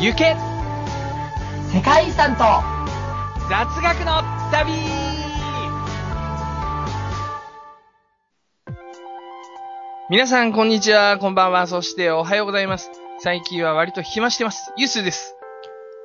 [0.00, 0.36] 行け
[1.74, 2.44] 世界遺産と
[3.48, 4.72] 雑学の旅
[10.08, 12.92] 皆さん、こんにちは、こんばんは、そしておはようございます。
[13.18, 14.72] 最近は割と暇してます。
[14.76, 15.34] ユースです。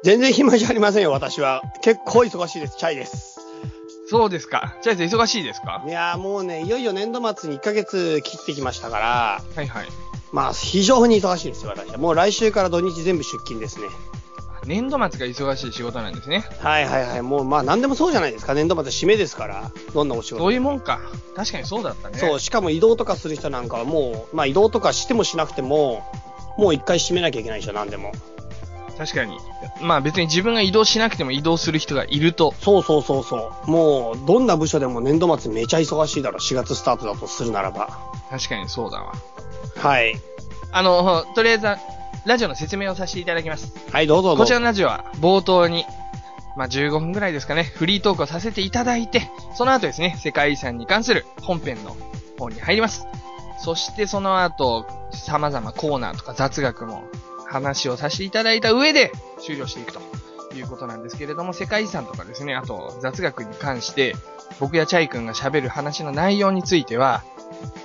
[0.03, 1.61] 全然暇じゃありませんよ、私は。
[1.83, 2.77] 結構忙しいです。
[2.77, 3.39] チャイです。
[4.09, 4.75] そうですか。
[4.81, 5.83] じゃあ、忙しいですか？
[5.87, 9.87] いやーもうね、いよいよ年度末に1ヶ月切ってきましたから、はいはい。
[10.33, 11.97] まあ、非常に忙しいですよ、私は。
[11.97, 13.87] もう来週から土日全部出勤ですね。
[14.65, 16.43] 年度末が忙しい仕事なんですね。
[16.59, 17.21] はいはいはい。
[17.21, 18.53] もうまあ、何でもそうじゃないですか。
[18.53, 19.71] 年度末締めですから。
[19.93, 20.43] どんなお仕事。
[20.43, 21.01] そういうもんか。
[21.35, 22.17] 確かにそうだったね。
[22.17, 26.03] そう、しかも移動とかする人なんかはもう、まあ移動とかしてもしなくても、
[26.57, 28.11] もう一回締めなきゃいけないでしょ、何でも。
[28.97, 29.37] 確かに。
[29.81, 32.53] まあ別に自分が移動しなくても移動する人がいると。
[32.61, 33.71] そうそうそうそう。
[33.71, 37.99] もう、どんな部署でも年度末めちゃ忙しいだろ、4月スタートだとするならば。
[38.29, 39.13] 確かにそうだわ。
[39.77, 40.15] はい。
[40.71, 41.67] あの、とりあえず、
[42.25, 43.73] ラジオの説明をさせていただきます。
[43.91, 44.43] はい、どうぞどうぞ。
[44.43, 45.85] こちらのラジオは冒頭に、
[46.55, 51.95] まあ、15分ぐらいですかね、フリートークをさせていただいて、その後ですね、世界遺産に関する本編の
[52.37, 53.07] 方に入ります。
[53.57, 57.03] そしてその後、様々コーナーとか雑学も
[57.53, 60.01] 話をさせていただいた上で終了していくと
[60.55, 64.15] いうことなんですけれども、世界遺産とかですね、あと雑学に関して、
[64.59, 67.23] 僕やチャイ君が喋る話の内容については、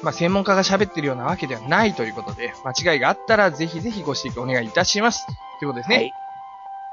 [0.03, 5.27] まあ、専門家が喋ってるようなわけではないということで、間違いがあったらぜひぜひご指摘お願いいたします。
[5.61, 5.97] ということですね。
[5.97, 6.13] はい。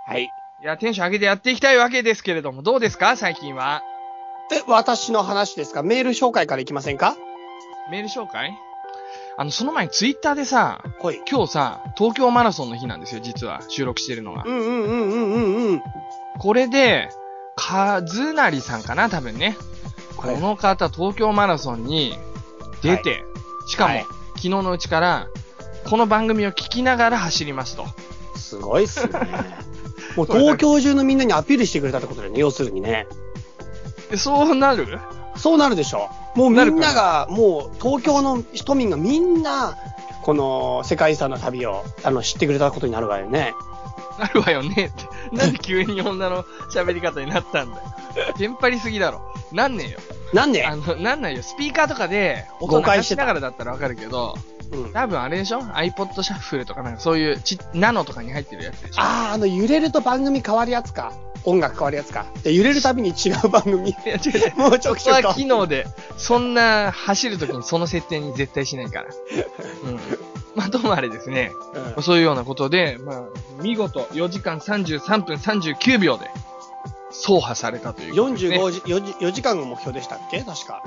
[0.07, 0.23] はい。
[0.63, 3.15] いや、テンション上げてやっていきたいわけですけれども、どうですか？
[3.17, 3.83] 最近は。
[4.51, 5.83] え、私の話ですか？
[5.83, 7.15] メール紹介からいきませんか？
[7.89, 8.57] メール紹介？
[9.37, 11.21] あの、その前にツイッターでさ、ほい。
[11.29, 13.61] 今日さ、東京マラソンの日なんですよ、実は。
[13.67, 14.49] 収録してるのがう。
[14.49, 15.81] んうんうんうんうんうん。
[16.39, 17.09] これで、
[17.55, 19.57] かずなりさんかな、多分ね。
[20.15, 22.17] こはいの方、東京マラソンに
[22.81, 23.23] 出て、
[23.67, 25.27] しかも、はい昨日のうちから、
[25.89, 27.85] この番組を聞きながら走りますと。
[28.35, 29.17] すごいっすね。
[30.17, 33.07] もう東京中のみんなにアピールしてくれたってことだよね、要するにね。
[34.11, 34.99] でそうなる？
[35.37, 36.09] そうなるでしょ。
[36.35, 39.77] もうみんなが、もう東京の人民がみんな、
[40.23, 43.53] この世界遺産の旅を、あの、知ってくれたことになるわよね。
[44.17, 45.35] なるわよねって。
[45.35, 47.83] なんで急に女の喋り方になったんだよ。
[48.37, 49.21] テンパりすぎだろ。
[49.51, 49.99] なんねえよ。
[50.33, 50.65] なんで？
[50.65, 51.43] あの、なんないよ。
[51.43, 54.35] スピーカーとかで、音流しながらだったらわかるけど、
[54.71, 54.93] うん。
[54.93, 59.01] 多分あれでしょ ?iPod シャッフルとかなんかそういうち、ナノとかに入ってるやつでしょ？
[59.01, 61.13] あー、あの、揺れると番組変わるやつか。
[61.45, 62.25] 音楽変わるやつか。
[62.43, 63.89] で揺れるたびに違う番組。
[63.91, 64.55] いや、違う違う。
[64.57, 65.85] もうちょくちょくそこは機能で、
[66.17, 69.05] そんな走るときにその設定に絶対しないから。
[69.85, 69.99] うん。
[70.55, 71.51] まあ、ともあれですね。
[71.95, 73.23] うんそういうようなことで、まあ、
[73.61, 76.29] 見事4時間33分39秒で、
[77.09, 78.57] 走破されたということですね。
[78.57, 80.41] 45時、4時、4時間が目標でしたっけ？
[80.41, 80.83] 確か。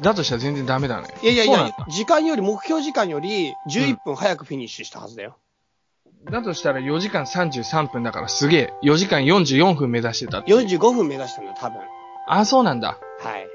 [0.00, 1.08] だとしたら全然ダメだね。
[1.22, 5.36] いやいやいや時間より、目標時間より11分早くフィニッシュしたはずだよ。
[6.30, 8.72] だとしたら4時間33分だからすげえ。
[8.82, 10.52] 4時間44分目指してたって。
[10.52, 11.80] 45分目指したんだよ、多分。
[12.26, 12.98] あ、そうなんだ。
[13.20, 13.48] はい。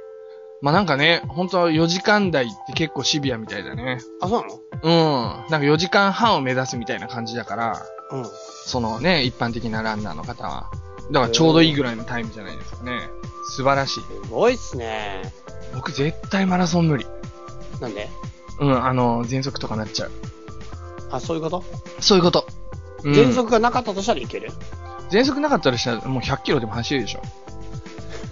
[0.61, 3.99] まあなんかね、本当は4時間台って結構シビアみたいだね。
[4.21, 5.41] あ、そうなの？
[5.43, 5.51] うん。
[5.51, 8.25] なんか4時間半を目指すみたいな感じだから、うん。
[8.65, 10.71] そのね、一般的なランナーの方は。
[11.11, 13.01] だからちょうどいいぐらいのタイムじゃないですかね。
[13.55, 14.03] 素晴らしい。
[14.03, 15.33] すごいっすね。
[15.75, 17.05] 僕絶対マラソン無理。
[17.81, 18.09] なんで？
[18.61, 20.11] うん、あの、全速とかなっちゃう。
[21.11, 21.63] あ、そういうこと？
[21.99, 22.47] そういうこと。
[23.03, 24.51] うん、全速がなかったとしたらいける？
[25.09, 27.21] 全速なかったらしたらもう100キロでも走れるでしょ。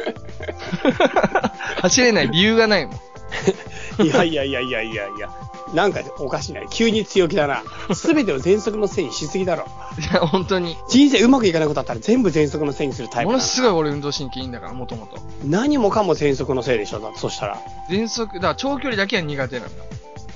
[1.82, 2.96] 走れない理由がないもん。
[4.04, 5.30] いやいやいやいやいやいや。
[5.74, 6.54] なんかおかしい？
[6.54, 6.62] な。
[6.70, 7.64] 急に強気だな。
[7.96, 9.68] すべてを全速のせいにしすぎだろ。
[10.00, 10.76] いや、本当に。
[10.90, 15.18] 人生うまくいかないことあったら全部全速のせいにするタイプだものすごい俺運動神経いいんだから、もともと。
[15.46, 17.59] 何もかも全速のせいでしょ、だそしたら。
[17.90, 19.84] 全速、だから長距離だけは苦手なんだ。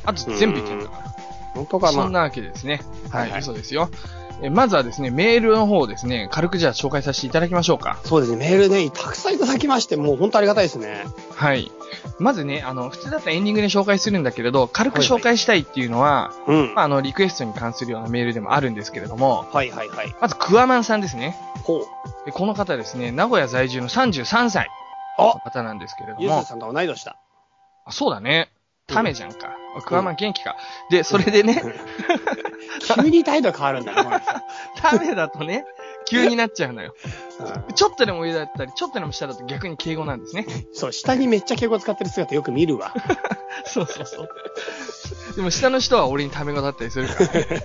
[0.06, 1.16] あと全部いけるんだから。
[1.56, 2.82] 本当かなそんなわけですね。
[3.10, 3.90] はい、はいはい嘘ですよ。
[4.42, 8.00] えまずはですね、メールの方をですね、軽くじゃあ紹介させていただきましょうか。
[8.04, 11.06] そうですね、メールね、たくさんいただきまして、もう本当ありがたいですね。
[11.34, 11.72] はい。
[12.20, 16.74] まずね、あの、普通だったらエンディングで紹介するんだけれど、軽く紹介したいっていうのは、うん。
[16.76, 20.16] まあ、あの、リクエストに関するようなメールでもあるんですけれども、はいはいはい。
[20.20, 21.38] まず、クワマンさんですね。
[21.64, 22.26] ほう。
[22.26, 24.70] でこの方ですね、名古屋在住の33歳
[25.18, 27.18] のあ方なんですけれどもゆず、さんと同い年だ。
[27.86, 28.52] あそうだね。
[28.88, 29.56] タメじゃんか。
[29.86, 30.56] クワマン元気か。
[30.90, 31.62] で、それでね、
[32.96, 34.32] 急に態度変わるんだね、この人
[34.82, 35.66] タメだとね、
[36.06, 36.94] 急になっちゃうのよ。
[37.40, 40.46] うんちょっとでも上だったり、ちょっとでも下だと逆に敬語なんですね。
[40.74, 42.94] そう、下にめっちゃ敬語使ってる姿よく見るわ。
[43.66, 44.30] そうそうそう。
[45.36, 47.62] でも下の人は俺にタメ語だったりするからね。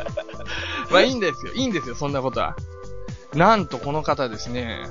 [0.90, 1.52] まあいいんですよ。
[1.52, 2.56] いいんですよ、そんなことは。
[3.34, 4.86] なんとこの方ですね、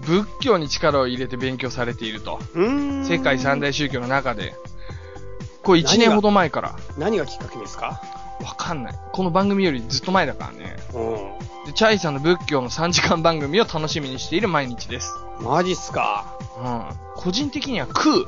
[0.00, 2.38] 仏教に力を入れて勉強されていると。
[2.54, 4.54] 世界三大宗教の中で。
[5.62, 6.76] これ1年ほど前から。
[6.98, 8.00] 何がきっかけですか？
[8.42, 8.94] わかんない。
[9.12, 10.76] この番組よりずっと前だからね。
[10.94, 15.12] うで、チャイさんの仏教の3時間番組を楽しみにしている毎日です。
[15.40, 15.44] ん。
[15.44, 16.38] マジっすか？
[16.58, 17.22] うん。
[17.22, 18.24] 個人的には空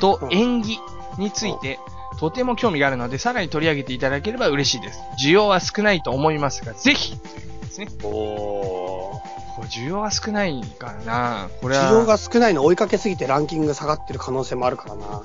[0.00, 0.80] と縁起
[1.18, 1.78] について、
[2.18, 5.00] とても興味があるので、さらに取り上げていただければ嬉しいです。
[5.24, 7.30] 需要は少ないと思いますが、ぜひというこ
[7.60, 7.88] とですね。
[8.02, 9.41] おー。
[9.56, 11.88] これ需要は少ないからなこれは。
[11.88, 15.22] 市場が少ないの追いかけすぎてランキングが下がってる可能性もあるからな。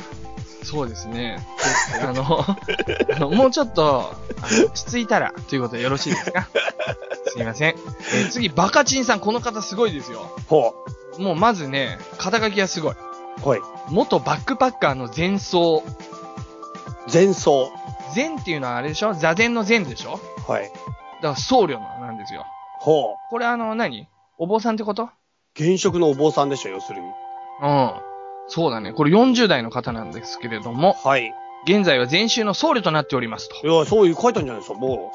[0.64, 1.46] そうですね。
[1.94, 2.44] であの、
[3.16, 4.12] あの、もうちょっと、
[4.66, 6.50] 落ち着いたら、ということでよろしいですか？
[7.32, 7.70] すいません。
[7.70, 10.30] えー次、バカチンさん、この方すごいですよ。
[10.50, 10.74] ほ
[11.20, 12.94] もうまずね、肩書きがすごい。
[12.94, 12.98] う。
[13.42, 13.62] ほい。
[13.90, 15.84] 元バックパッカーの前奏。
[17.12, 17.72] 前奏。
[18.14, 19.14] 禅っていうのはあれでしょ？
[19.14, 20.20] 座禅の禅でしょ？
[20.48, 20.64] はい。
[20.64, 22.46] だから僧侶のなんですよ。
[22.80, 23.16] ほう。
[23.30, 24.08] これあの何、
[24.38, 25.10] お坊さんってこと？
[25.56, 27.08] 現職のお坊さんでしょ、要するに。
[27.08, 27.92] うん。
[28.48, 28.94] そうだね。
[28.94, 31.34] これ40代の方なんですけれども、はい。
[31.66, 33.68] 現在は禅宗の僧侶となっておりますと。
[33.68, 35.12] いや、そういう書いたんじゃないですか、も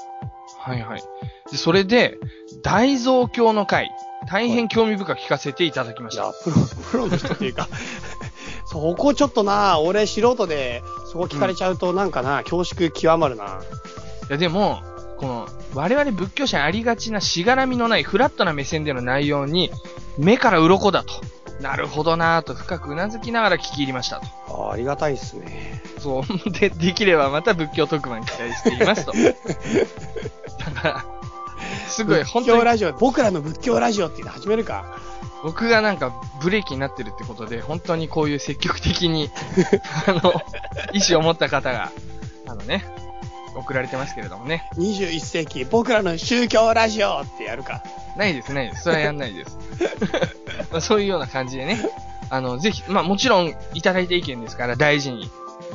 [0.59, 1.03] はいはい。
[1.51, 2.19] で、それで、
[2.63, 3.91] 大蔵経の会、
[4.29, 6.13] 大変興味深く聞かせていただきまう。
[6.13, 6.57] いやした。、プロ、
[6.91, 7.69] プロの人っていうか、
[8.67, 13.61] そこちょっとな、俺素人で、そこ聞かれちゃうとなんかな、恐縮極まるな。
[14.29, 14.83] いやでも、
[15.23, 19.71] この、我々仏教者にありがちなしがらみのないフラットな目線での内容に、
[20.19, 21.13] 目から鱗だと。
[21.61, 24.27] なるほどなぁと深く頷きながら聞き入りましたと。
[24.49, 25.81] ああありがたいっすね。
[26.01, 26.51] そう。
[26.51, 29.13] で、できればまた仏教特番期待していますと。
[29.13, 31.05] だから、
[31.87, 34.99] すごい、本当に仏教ラジオ、僕らの仏教ラジオっていうの始めるか。
[35.45, 39.31] 僕がなんかブレーキになってるってことで、本当にこういう積極的に、
[40.09, 40.33] あの、
[40.93, 41.93] 意思を持った方が、
[42.49, 42.85] あのね、
[43.55, 44.69] 送られてますけれどもね。
[44.77, 47.83] 21世紀、僕らの宗教ラジオってやるか。
[48.17, 48.85] ないです、ないです。
[48.85, 49.59] それはやんないです。
[50.71, 51.79] まあそういうような感じでね。
[52.31, 55.31] あの、ぜひ、まあもちろんいただいた意見ですから大事に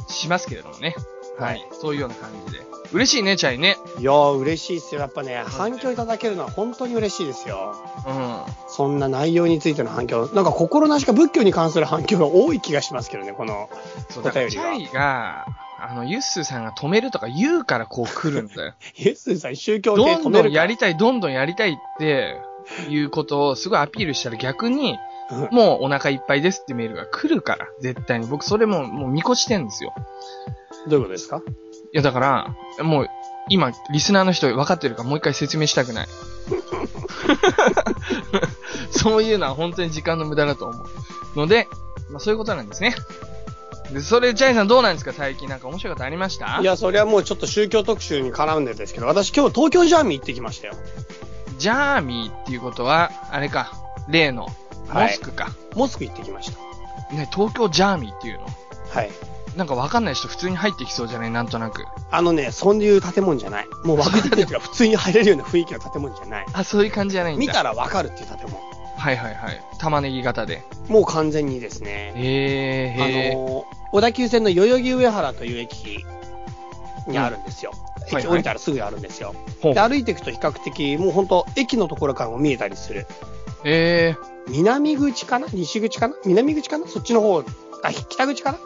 [0.09, 0.95] しますけれどもね。
[1.39, 1.65] はい。
[1.71, 2.66] そういうような感じで。
[2.93, 3.77] 嬉しいね、チャイね。
[3.99, 5.01] いやー、嬉しいっすよ。
[5.01, 7.75] やっぱね、反響いただけるのは本当に嬉しいですよ。
[8.07, 8.39] うん。
[8.69, 10.27] そんな内容についての反響。
[10.33, 13.69] なんか心なしか仏教に関する反響が多い気がしますけどね、この。
[14.09, 15.45] そう、だからチャイが、
[15.79, 18.73] あの、ユッスーさんが止めるとか言うからこう来るんだよ。
[18.97, 22.39] イエスさん、宗教系どんどるかんやりたい、どんどんやりたいって、
[22.89, 24.97] いうことをすごいアピールしたら逆に、うん
[25.51, 28.27] もうお腹いっぱいですってメールが来るから、絶対に。
[28.27, 29.93] 僕それももう見越してんですよ。
[30.87, 31.41] どういうことですか？
[31.45, 33.07] いやだから、もう、
[33.49, 36.07] 今、リスナーの人分かってるからもう一回説明したくない。
[38.91, 40.85] そういうのは本当に時間の無駄だと思
[41.35, 41.39] う。
[41.39, 41.67] ので、
[42.09, 42.95] まあそういうことなんですね。
[43.91, 45.13] で、それ、ジャイさんどうなんですか？
[45.13, 46.59] 最近なんか面白いことありました？
[46.61, 50.73] いや、それはもうちょっと宗教特集に絡んでですけど、私今日東京ジャーミー行ってきましたよ。
[51.57, 53.71] ジャーミーっていうことは、あれか、
[54.09, 54.47] 例の、
[54.93, 55.51] モスクか。
[55.75, 56.57] モスク行ってきました。
[57.15, 58.45] ね、東京ジャーミーっていうの？
[58.93, 59.09] はい。
[59.57, 61.31] なんかわかんない人普通に入ってきそうじゃない？
[61.31, 61.85] なんとなく。
[62.11, 63.67] あのね、そういう建物じゃない。
[63.83, 66.45] もう分かってるか普通に入れるような雰囲気の建物じゃない。
[66.53, 67.39] あ、そういう感じじゃないんだ。
[67.39, 68.57] 見たら分かるっていう建物。
[68.97, 69.61] はいはいはい。
[69.79, 70.63] 玉ねぎ型で。
[70.87, 73.35] もう完全にですね、へー、あ。
[73.35, 76.05] のー、小田急線の代々木上原という駅
[77.07, 77.71] にあるんですよ。
[77.71, 79.35] はいはい駅降りたらすぐあるんですよ。
[79.61, 83.05] ほうで、歩いていくと比較的、もう本当駅のところからも見えたりする。
[83.65, 85.47] えー、南口かな？
[85.51, 86.15] 西口かな？
[86.25, 86.87] 南口かな？
[86.87, 87.43] そっちの方、
[87.83, 88.59] あ、北口かな？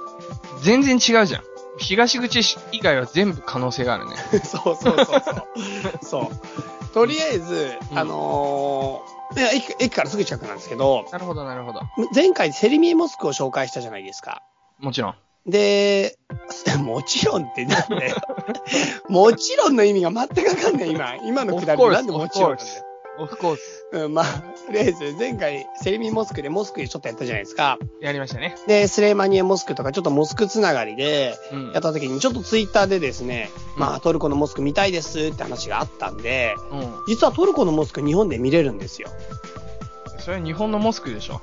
[0.61, 1.43] 全然違うじゃん。
[1.77, 2.41] 東口
[2.71, 4.15] 以外は全部可能性があるね。
[4.43, 6.05] そうそうそうそう。
[6.05, 6.29] そう。
[6.93, 11.79] とりあえず、うんあのーね駅駅からすぐ近くなんですけど、なるほどなるほど。
[12.13, 14.43] 前回セリミエモスクを紹介したじゃないですか。
[14.77, 15.15] もちろん。
[15.45, 16.17] で、
[16.83, 18.17] もちろんってなんだよ。
[19.07, 21.15] もちろんの意味が全くわかんない、今。
[21.23, 22.57] 今のくだりなんでもちろん。
[23.19, 23.85] オフコース。
[23.91, 24.25] うん、まあ、
[24.65, 27.77] とりあえず、前回、セリミモスクでモスクでちょっとやったじゃないですか。
[27.99, 28.55] やりましたね。
[28.67, 31.71] で、スレイマニエモスクとか、ちょっとモスクつながりで、うん。
[31.73, 36.93] やった時に、ちょっとツイッターでですね、うんまあ、トルコのモスク見たいですって話があったんで、うん。
[37.07, 39.09] 実はトルコのモスク日本で見れるんですよ。
[40.19, 41.41] それは日本のモスクでしょ。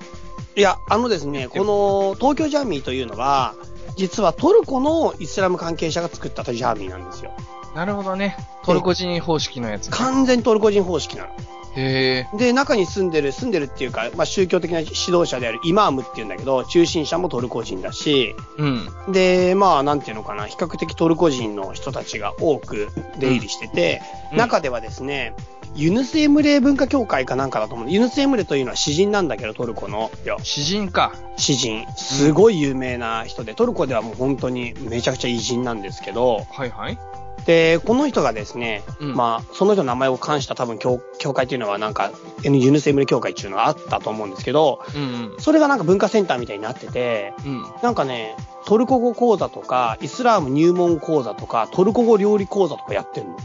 [0.57, 3.55] いや、あのですね、この東京ジャーミーというのは、
[3.97, 7.33] 実はトルコのイスラム関係者が作ったジャーミーなんですよ。
[7.79, 8.37] なるほどね。
[8.65, 9.93] トルコ人方式のやつ、ね。
[9.93, 11.29] 完全トルコ人方式なの。
[11.77, 12.37] へえ。
[12.37, 19.13] で、中に住んでる、住んでるっていうか、まあ、宗教的な指導者であるイマームっていうんだけど、中心者もトルコ人だし、うん。
[19.13, 22.89] で、まあ、なんていうのかな、比較的トルコ人の人たちが多く
[23.21, 25.33] 出入りしてて、うん中ではですね、
[25.77, 27.91] ユヌスエムレ文化協会かなんかだと思う。
[27.91, 30.11] ユヌスエムレというのは詩人なんだけど、トルコの。
[30.25, 31.13] いや詩人か。
[31.37, 31.87] 詩人。
[31.97, 36.99] すごい有名な人で、トルコではもう本当にめちゃくちゃ偉人なんですけど、はいはい。
[37.47, 42.11] で、この人がですね、うんまあ、その人の名前を冠した多分協協会っていうのはなんか、
[42.43, 47.53] ユヌセムル協会っていうのがあったと思うんですけど、うんそれがなんか文化センターみたいになってて、うん。
[47.53, 47.65] うん。
[47.83, 53.37] なんかね、トルコ語講座とか、イスラーム入門講座とか、トルコ語料理講座とかやってんの。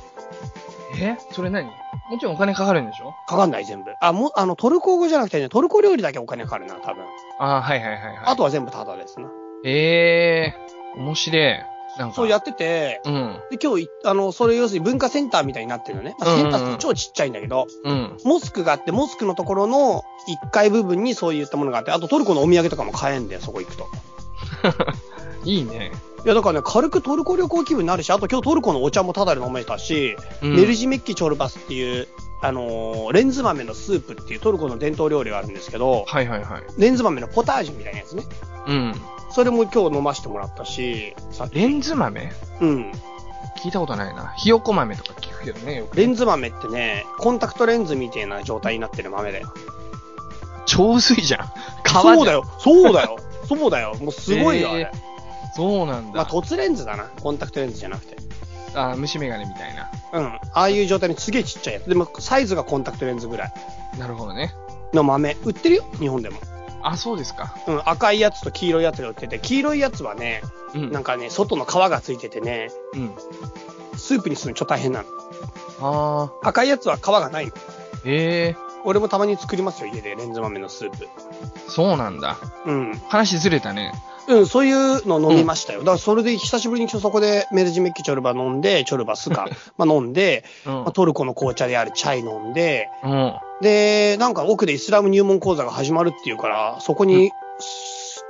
[0.99, 1.17] え？
[1.31, 1.65] それ何？
[2.09, 3.13] もちろんお金かかるんでしょ？
[3.27, 3.93] かかんない全部。
[4.01, 7.03] あ、もう、あの、トルコ語じゃなくてね、トルコ料理だけお金かかるな、多分。
[7.39, 8.17] ああ、はいはいはいはい。
[8.25, 9.29] あとは全部タダですな。
[9.65, 11.72] ええー、面白い。
[11.97, 12.15] なんか。
[12.15, 13.39] そうやってて、うん。
[13.51, 16.15] で、今日い、あの、それ要するに文化センターみたいになってるのね。
[16.19, 18.17] まあ、センターって超ちっちゃいんだけど、うん。
[18.23, 20.03] モスクがあって、モスクのところの
[20.45, 23.87] 1階部分にそういったものがあって、あとトルコのお土産とかも買えんだよ、そこ行くと。
[25.45, 25.91] いいね。
[26.25, 32.07] いや、だからね、軽くトルコ旅行気分になるし、あと今日トルコのお茶もタダで飲めたし、うんメルジメッキチョルバスっていう、
[32.41, 36.63] あのーレンズ豆のスープっていうトルコの伝統料理があるんですけど、はいはいはい。
[36.77, 38.23] レンズ豆のポタージュみたいなやつね。
[38.67, 38.95] うん。
[39.33, 42.31] それも今日飲ませてもらったし、さレンズ豆？
[42.61, 42.91] うん。
[43.57, 44.33] 聞いたことないな。
[44.37, 45.97] ひよこ豆とか聞くけどね、よく。
[45.97, 49.51] レンズ豆ってね、コンタクトレンズみたいな状態になってる豆だよ。
[50.67, 51.47] 超薄いじゃん。
[51.83, 52.31] 皮そうだ。
[52.31, 53.95] よ、そうだよ、そうだよ。
[53.99, 54.81] もうすごいよ、あれ。
[54.81, 54.91] え
[55.55, 56.17] そうなんだ。
[56.17, 57.05] まあ、凸レンズだな。
[57.21, 58.17] コンタクトレンズじゃなくて。
[58.75, 59.89] あ、虫眼鏡みたいな。
[60.13, 60.25] うん。
[60.25, 61.85] ああいう状態にすげえちっちゃいやつ。
[61.85, 63.53] でも、サイズがコンタクトレンズぐらい
[63.97, 64.53] なるほどね。
[64.93, 65.37] の豆。
[65.43, 66.39] 売ってるよ、日本でも。
[66.83, 67.55] あ、そうですか。
[67.67, 70.41] うん、赤いやつと黄色いやつが売ってて、黄色いやつはね、
[70.75, 70.91] うん。
[70.91, 73.15] なんかね、外の皮がついててね、うん。
[73.97, 75.07] スープにするのちょっと大変なの。
[75.81, 76.49] ああ。
[76.49, 77.53] 赤いやつは皮がないの。
[78.05, 81.07] ええ俺もたまに作りますよ、家でレンズ豆のスープ。
[81.69, 82.37] そうなんだ。
[82.65, 83.01] うん。
[83.07, 83.93] 話ずれたね。
[84.27, 85.79] うん、そういうの飲みましたよ。
[85.79, 90.91] だからそれで久しぶりにそこでメルジメッキチョルバ飲んで、チョルバスか、 まあ飲んで、うんまあ、。
[90.91, 93.33] トルコの紅茶であるチャイ飲んで、うん。
[93.61, 97.31] で、なんか奥でイスラム入門講座が始まるっていうから、そこに、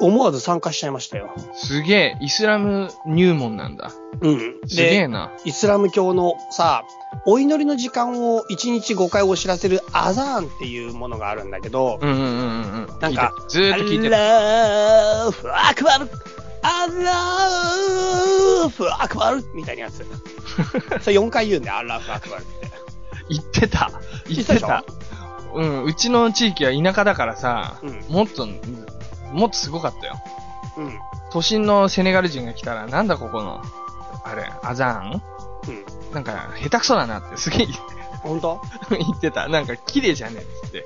[0.04, 1.34] 思わず参加しちゃいましたよ。
[1.54, 3.92] すげえ、イスラム入門なんだ。
[4.22, 4.60] うん。
[4.68, 5.32] すげえで、な。
[5.46, 6.84] イスラム教のさ、
[7.26, 13.00] お祈りの時間を1日5回お知らせるアザーンっていうものがあるんだけど、うんうんうんうんうん。
[13.00, 14.16] なんかずーっと聞いてる。
[14.16, 16.10] アラーフアクバル
[16.62, 20.06] アラーフアクバルみたいなやつ。
[21.02, 22.72] それ4回言うんだよ、アラーフアクバルって。
[23.30, 23.92] 言ってた。
[24.28, 24.84] 言ってた。
[25.54, 28.48] うん、うちの地域は田舎だからさ、うんもっと、
[29.34, 30.22] もっとすごかったよ。
[30.78, 31.00] うん。
[31.32, 33.62] 都心のセネガル人が来たら、なんだここの、
[34.24, 35.22] あれ、アザーン？
[35.68, 36.14] うん。
[36.14, 37.68] なんか、下手くそだなってすげえ
[38.22, 38.62] 本当？
[38.90, 39.48] 言ってた。
[39.48, 40.86] なんか、綺麗じゃねえって。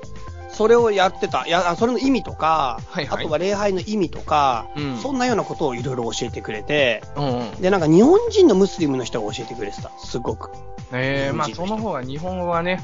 [0.58, 1.46] それをやってた。
[1.46, 7.50] いや、あそれの意味とか、はいはいあとは礼拝の意味とか、うんそんなようなことをいろいろ教えてくれて、うんうん。
[7.60, 9.90] で、なんか日本人のムスリムの人が教えてくれてた。
[9.98, 10.50] すごく。
[10.92, 12.82] ええまあ、その方が日本語はね、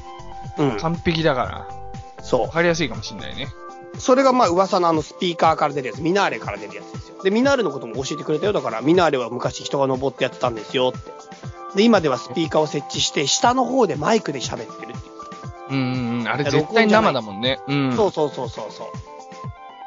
[0.56, 0.76] うん。
[0.76, 1.68] 完璧だから、
[2.22, 3.48] そわかりやすいかもしんないね。
[3.96, 4.00] う。
[4.00, 7.22] それがまあ噂のあのスピーカーから出るやつ、ミナーレから出るやつですよ。
[7.22, 8.52] で、ミナーレのことも教えてくれたよ。
[8.52, 11.12] だから、ミナーレは昔人が登ってやってたんですよって。
[11.76, 15.14] で、今ではスピーカーを設置して、下の方でマイクで喋ってるっていう。
[15.70, 16.28] うんうんうん。
[16.28, 17.58] あれ絶対生だもんね。
[17.66, 17.96] うん。
[17.96, 18.86] そうそうそうそうそう。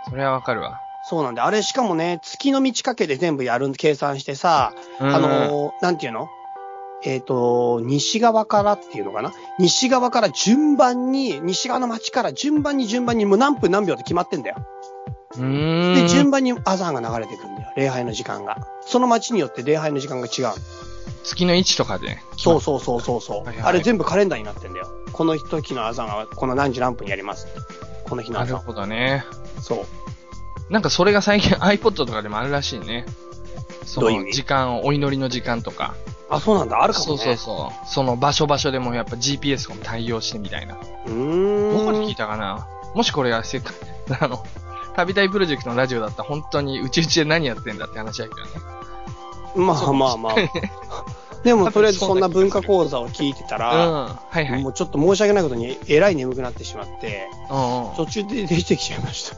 [0.09, 0.81] それはわかるわ。
[1.09, 6.27] そうなんで、あれしかもね、月の満ち欠けで全部やる、計算してさ、うんあのーなんていうの？
[7.03, 9.31] えっ、と、西側からっていうのかな？
[9.59, 14.57] 西側から順番に、西側の街から順番に順番に、もう何分何秒って決まってんだよ。
[15.35, 17.73] で、順番にアザーンが流れてくるんだよ。
[17.75, 18.67] 礼拝の時間が。
[18.81, 20.53] その街によって礼拝の時間が違う。
[21.23, 22.17] 月の位置とかで。
[22.37, 24.87] そうそうそうそうそう、はいはいあれ全部カレンダーになってんだよ。
[25.11, 27.47] この時のアザーンはこの何時何分にやります。
[28.05, 28.59] この日のアザーン。
[28.59, 29.25] なるほどね。
[29.61, 29.85] そ
[30.69, 30.73] う。
[30.73, 33.05] なんかそれが最近 iPod とかでもあるらしいね。
[33.85, 35.95] その時間、お祈りの時間とか。
[36.29, 36.81] あ、そうなんだ。
[36.83, 37.05] あるかもね。
[37.05, 37.87] そうそうそう。
[37.87, 40.75] その場所場所でもやっぱ GPS も対応してみたいな。
[40.75, 41.77] うーん。
[41.77, 43.73] どこで聞いたかなもしこれが世界、
[44.19, 44.43] あの、
[44.95, 48.51] 旅たいプロジェクトのラジオだったら本当にうちうちで何やってんだって話だけどね。
[49.55, 50.33] まあまあまあ。
[51.43, 53.61] でも、とりあえずそんな文化講座を聞いてたうん。
[53.61, 54.63] ら、はいはい。
[54.63, 57.95] もうちょっと申し訳ないことに、えらい眠くなってしまって、うんうん。
[57.95, 59.37] 途中で出てきちゃいました。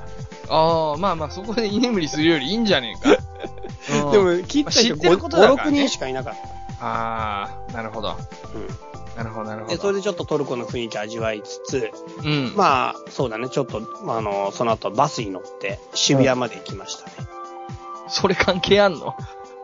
[0.51, 3.17] ああ、まあまあそこで居眠りするよりいいんじゃねえか。
[4.05, 4.65] うんでも、聞い
[4.97, 6.33] てることだ5、6からね人しかいなかっ
[6.81, 8.09] ああ、なるほど。
[8.09, 8.15] た。
[8.55, 8.67] うん。
[9.17, 9.81] なるほど、なるほで、ど。
[9.81, 11.91] それでちょっとトルコの雰囲気味わいつつ、
[12.23, 12.53] うん。
[12.55, 17.27] まあ、そうだね、ちょっと、まあ、あの、その後バスに乗って渋谷まで行きましたね。
[18.07, 19.15] それ関係あんの？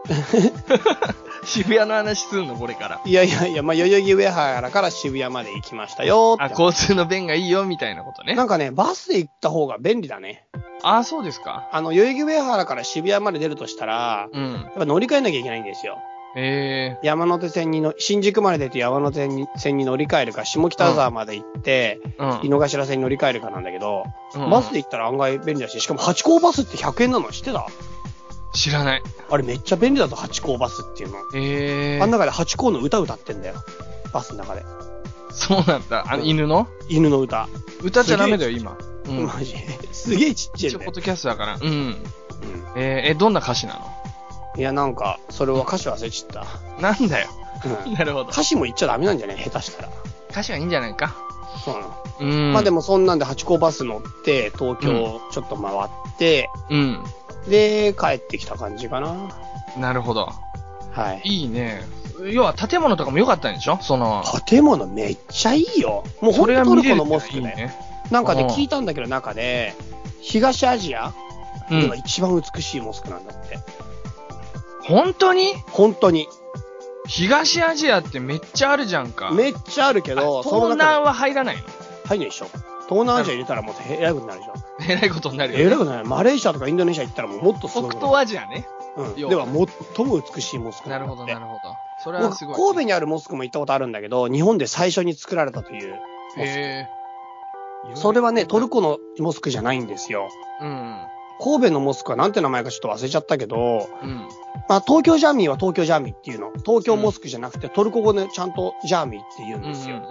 [1.46, 3.02] 渋谷の話すんのこれから。
[3.06, 6.54] いやいやいや、まあ、代々木上原から渋谷まで行きましたよあ、って。
[6.62, 8.36] 交通の便がいいよ、みたいなことね。
[8.36, 10.46] なんかね、バスで行った方が便利だね。
[10.84, 11.68] ああ、そうですか。
[11.72, 14.54] あの、代々木上原から渋谷まで出るとしたら、うん。
[14.54, 15.98] やっぱ乗り換えなきゃいけないんですよ。
[16.38, 22.46] え山手線にの、新宿まで出て山手線に線に乗り換えるか、下北沢まで行って、えー。
[22.46, 24.04] 井の頭線に乗り換えるかなんだけど、
[24.36, 24.50] うん。
[24.50, 27.68] バスで行ったら案外便利だし、しかも八甲バスって100円なの知ってた？
[28.54, 29.02] 知らない。
[29.30, 31.18] あれめっちゃ便利だと、ハチ公バスっていうの。
[31.36, 32.04] えー。
[32.04, 33.56] あん中でハチ公の歌歌ってんだよ。
[34.14, 34.64] バスの中で。
[35.32, 36.06] そうなんだ。
[36.08, 36.68] あの、犬の？
[36.90, 37.48] 犬の歌。
[37.84, 38.78] 歌っちゃダメだよ、今。
[39.08, 39.26] うん。
[39.26, 39.56] マジ。
[39.92, 40.96] すげえちっちゃい 一応、ポッ。
[40.96, 41.60] ドキャストだから。
[41.62, 41.70] うん。
[41.70, 41.98] うん
[42.78, 43.80] えー、え、どんな歌詞なの？
[44.58, 47.28] いや、なんか、それは歌詞忘れちゃっなんだよ。
[47.62, 47.70] た。
[47.88, 48.30] うんなるほど。
[48.30, 49.90] 歌詞も言っちゃダメなんじゃない下手したら。
[50.30, 51.16] 歌詞はいいんじゃないか。
[51.64, 51.96] そうなの。
[52.20, 52.54] うん。
[52.54, 57.04] まあでもそんなんでハチ公バス乗って、東京ちょっと回って、うん。
[57.48, 59.16] で、帰ってきた感じかな。
[59.78, 60.30] なるほど。
[60.92, 61.22] はい。
[61.24, 61.82] いいね。
[62.32, 63.78] 要は建物とかも良かったんでしょ？
[63.82, 66.04] その、建物めっちゃいいよ。
[66.22, 67.40] もう本当トルコのモスクで。
[67.40, 67.76] いいね。
[68.12, 69.74] なんかね、うん聞いたんだけど中で、
[70.22, 71.14] 東アジア
[71.70, 71.96] うんでは。
[71.96, 73.60] 一番美しいモスクなんだって。
[74.88, 75.54] 本当に？
[75.72, 76.28] 本当に。
[77.08, 79.32] 東アジアってめっちゃあるじゃんか。
[79.32, 81.62] めっちゃあるけど、あ東南中は入らないの？
[81.64, 81.68] で
[82.06, 82.48] 入んないでしょ。
[82.88, 84.54] 東南アジア入れたらもうえらいことになるでしょ。
[84.88, 85.66] えらいことになるよ、ね。
[85.66, 86.08] えらいことになる。
[86.08, 88.68] マレーシアとかインドネシア行ったらもうもっとすごい北東アジアね。
[88.98, 89.14] うん。
[89.18, 89.46] 要では
[89.96, 91.60] 最も美しいモスクなるほど、なるほど。
[92.04, 92.56] それは僕、すごい。
[92.56, 95.96] 神戸にあるモスクも行ったことあるんだけど、日本で最初に作られたという
[96.38, 98.00] モスク。
[98.00, 100.30] それはね、トルコのモスクじゃないんですよ。
[100.62, 100.98] うん。
[101.40, 104.28] 神戸のモスクはなんて名前かちょっと忘れちゃったけど、うん。
[104.68, 106.52] まあ東京ジャーミーは東京ジャーミーっていうの。
[106.66, 110.02] 東京モスクじゃなくて、トルコ語でちゃんとジャーミーって言うんですよ。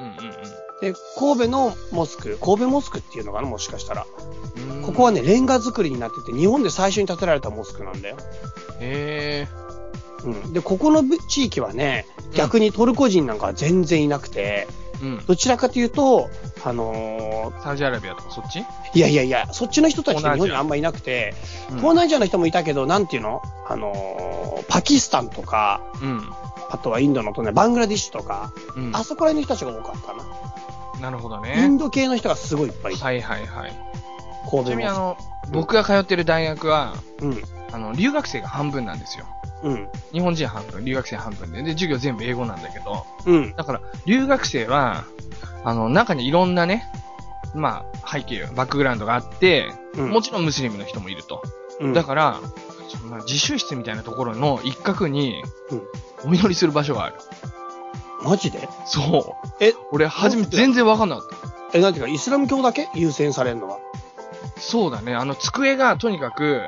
[0.80, 4.06] で、神戸のモスク、神戸モスクっていうのかな、もしかしたら。
[4.84, 8.16] ここはね、レンガ作りになってて、日本で最初に建てられたモスクなんだよ。
[8.80, 9.48] へ
[10.24, 10.52] うん。
[10.52, 14.83] で、ここの地域はね、逆にトルコ人なんかは全然いなくて、ー。
[15.02, 15.26] うん。
[15.26, 16.30] どちらかというと、
[16.64, 18.60] あのサウジアラビアとかそっち？
[18.60, 21.34] ーいやいやいや、そっちの人たちって日本にあんまいなくて、
[21.70, 23.42] うん東南アジアの人もいたけど、なんていうの？
[23.68, 26.22] あのーパキスタンとか、うん。
[26.70, 28.96] あとはインドの隣、バングラディッシュとか、うん。
[28.96, 30.24] あそこら辺の人たちが多かったな。
[31.00, 31.76] なるほどイねン。
[31.76, 33.04] ド系の人がすごいいっぱいいた。
[33.04, 33.70] はいはいはい。
[33.70, 34.76] ちな神戸も。
[34.76, 35.16] みにあの、
[35.52, 37.42] 僕が通ってる大学は、うん。
[37.74, 39.26] あの、留学生が半分なんですよ。
[39.64, 39.88] うん。
[40.12, 41.62] 日本人半分、留学生半分で。
[41.64, 43.54] で、授業全部英語なんだけど、うん。
[43.56, 45.04] だから、留学生は、
[45.64, 46.88] あの、中にいろんなね、
[47.52, 50.10] まあ、背景、バックグラウンドがあって、うん。
[50.10, 51.42] もちろんムスリムの人もいると。
[51.80, 52.40] うん、だから、
[52.88, 55.74] そんな自習室みたいなところの一角にう
[56.28, 57.16] ん、お祈りする場所がある。
[58.22, 58.68] マジで？
[58.86, 59.48] そう。
[59.58, 61.28] え、俺、初めて全然わかんなかっ
[61.72, 61.78] た。
[61.78, 62.88] え、なんていうか、イスラム教だけ？
[62.94, 63.78] 優先されるのは？
[64.56, 65.14] そうだね。
[65.14, 66.62] あの、机がとにかく、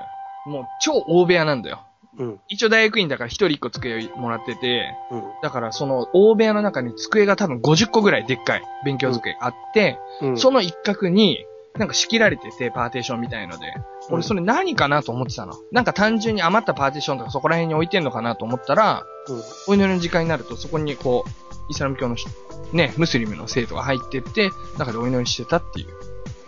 [0.47, 1.87] もう超大部屋なんだよ。
[2.19, 2.41] うん。
[2.49, 5.23] 一応大学院だから一人一個机をもらってて、うん。
[5.43, 10.39] だからその大部屋の中に机が多分50個ぐらいでっかい勉強机があって、うん。
[10.39, 11.45] その一角に、
[11.79, 13.67] なんか仕切られてて、パーテーションみたいので。
[14.09, 15.55] 俺それ何かなと思ってたの。
[15.73, 19.43] なんか単純に余ったパーテーションとかそこら辺に置いてんのかなと思ったら、うん。
[19.69, 21.31] お祈りの時間になるとそこにこう、
[21.69, 22.31] イスラム教の人
[22.73, 25.89] ね、ムスリムの生徒が入ってって、中でお祈りしてたっていう。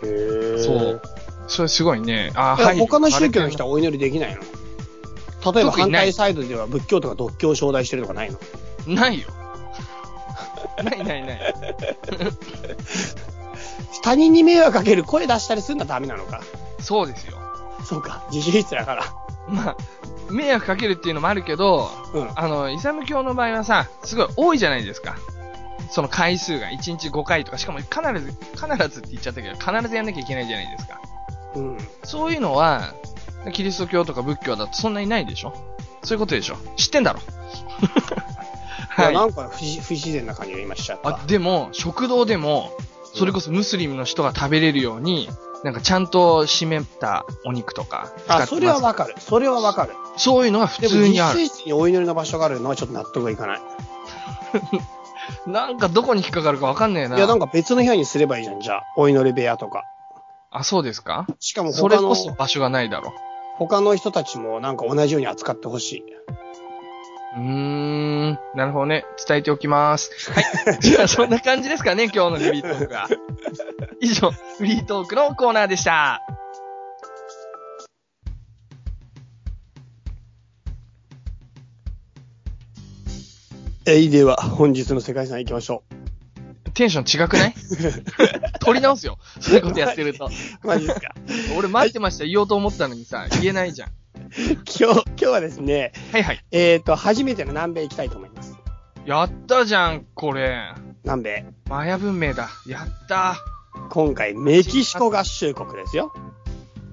[0.03, 1.01] へーそう。
[1.49, 2.31] それすごいね。
[2.35, 2.77] あはい。
[2.77, 4.41] 他の宗教の人はお祈りできないの
[5.53, 8.37] 例えば反対サイドでは仏教とか独教を承諾してるとかないの
[8.87, 9.27] ないよ。
[10.83, 11.55] ないないない。
[14.01, 16.41] 他人に迷惑かける声出したりするのはダメなのか。
[16.79, 17.37] そうですよ。
[17.83, 18.23] そうか。
[18.31, 19.03] 自習室だから。
[19.47, 19.77] まあ、
[20.29, 22.29] 迷惑かけるっていうのもあるけど、うん。
[22.35, 25.17] あの、イスラム教の場合はさ、すごい多いじゃないですか。
[25.89, 31.01] その回数が1日5回とか、しかも必ず、必ずって言っちゃったけど、必ずやんなきゃいけないじゃないですか。
[31.55, 31.77] うん。
[32.03, 32.93] そういうのは、
[33.53, 35.53] キリスト教とか仏教だとそんなにないでしょ？
[36.03, 36.57] そういうことでしょ？
[36.75, 37.19] 知ってんだろ？
[38.89, 39.13] はい。
[39.13, 41.09] なんか不自不自然な感じが今しちゃった。
[41.09, 42.71] あ、でも、食堂でも、
[43.15, 45.29] それこそムスリムの人が食べれるように、
[45.63, 48.47] なんかちゃんと締めたお肉とか使ってまあ、す。
[48.47, 49.15] それはわかる。
[49.19, 49.93] それはわかる。
[50.17, 51.39] そういうのが普でも、通にある。
[51.39, 53.61] 実習室にお祈りの場所があるのはちょっと納得がいかない。
[55.47, 57.17] なんかどこに引っかかるかわかんねえな。
[57.17, 58.83] いや、なんか別の部屋にすればいいじゃん、じゃあ。
[58.95, 59.83] お祈り部屋とか。
[60.51, 61.27] あ、そうですか？
[61.39, 63.13] しかもそれ他のこ、そ場所がないだろ
[63.57, 66.03] 他の人たちもなんか同じように扱ってほしい。
[67.35, 67.39] う。
[67.39, 67.41] うー
[68.31, 68.39] ん。
[68.55, 69.05] なるほどね。
[69.27, 70.31] 伝えておきます。
[70.31, 70.45] はい。
[70.81, 73.07] じゃあ、そんな感じですかね、今日のフリートークは。
[74.01, 76.21] 以上、フリートークのコーナーでした。
[83.85, 85.83] えい、では、本日の世界遺産行きましょ
[86.73, 87.53] テンション違くない？
[88.59, 89.17] 取り直すよ。
[89.39, 90.25] そういうことやってると。
[90.25, 90.29] う。
[90.67, 91.13] マジですか。
[91.57, 93.89] 俺待ってました、言おうと思ったのにさ、言えないじゃん。
[94.79, 96.45] 今日、今日はですね、はいはい。
[96.51, 98.55] えっ、ー、と、初めての南米行きたいと思います。
[99.05, 100.73] やったじゃん、これ。
[101.03, 101.45] 南米。
[101.67, 102.49] マヤ文明だ。
[102.67, 103.37] やった
[103.89, 106.13] 今回、メキシコ合衆国ですよ。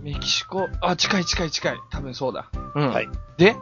[0.03, 1.77] メキシコ、あ、近い近い近い。
[1.91, 2.49] 多分そうだ。
[2.75, 2.91] うん。
[2.91, 3.09] はい。
[3.37, 3.57] で？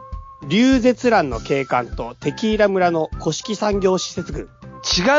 [0.47, 4.43] リュウゼツランの警官とテキーラ村の古式産業施設群。
[4.43, 4.45] 違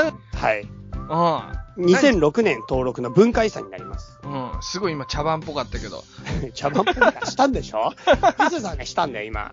[0.09, 0.37] う？
[0.37, 0.69] はい。
[1.09, 1.85] うん。
[1.87, 4.19] 2006年登録の文化遺産になります。
[4.25, 4.51] うん。
[4.63, 6.05] すごい今茶番っぽかったけど。
[6.55, 7.93] 茶番っぽくしたんでしょ？
[8.41, 9.53] リスさんがしたんだよ、今。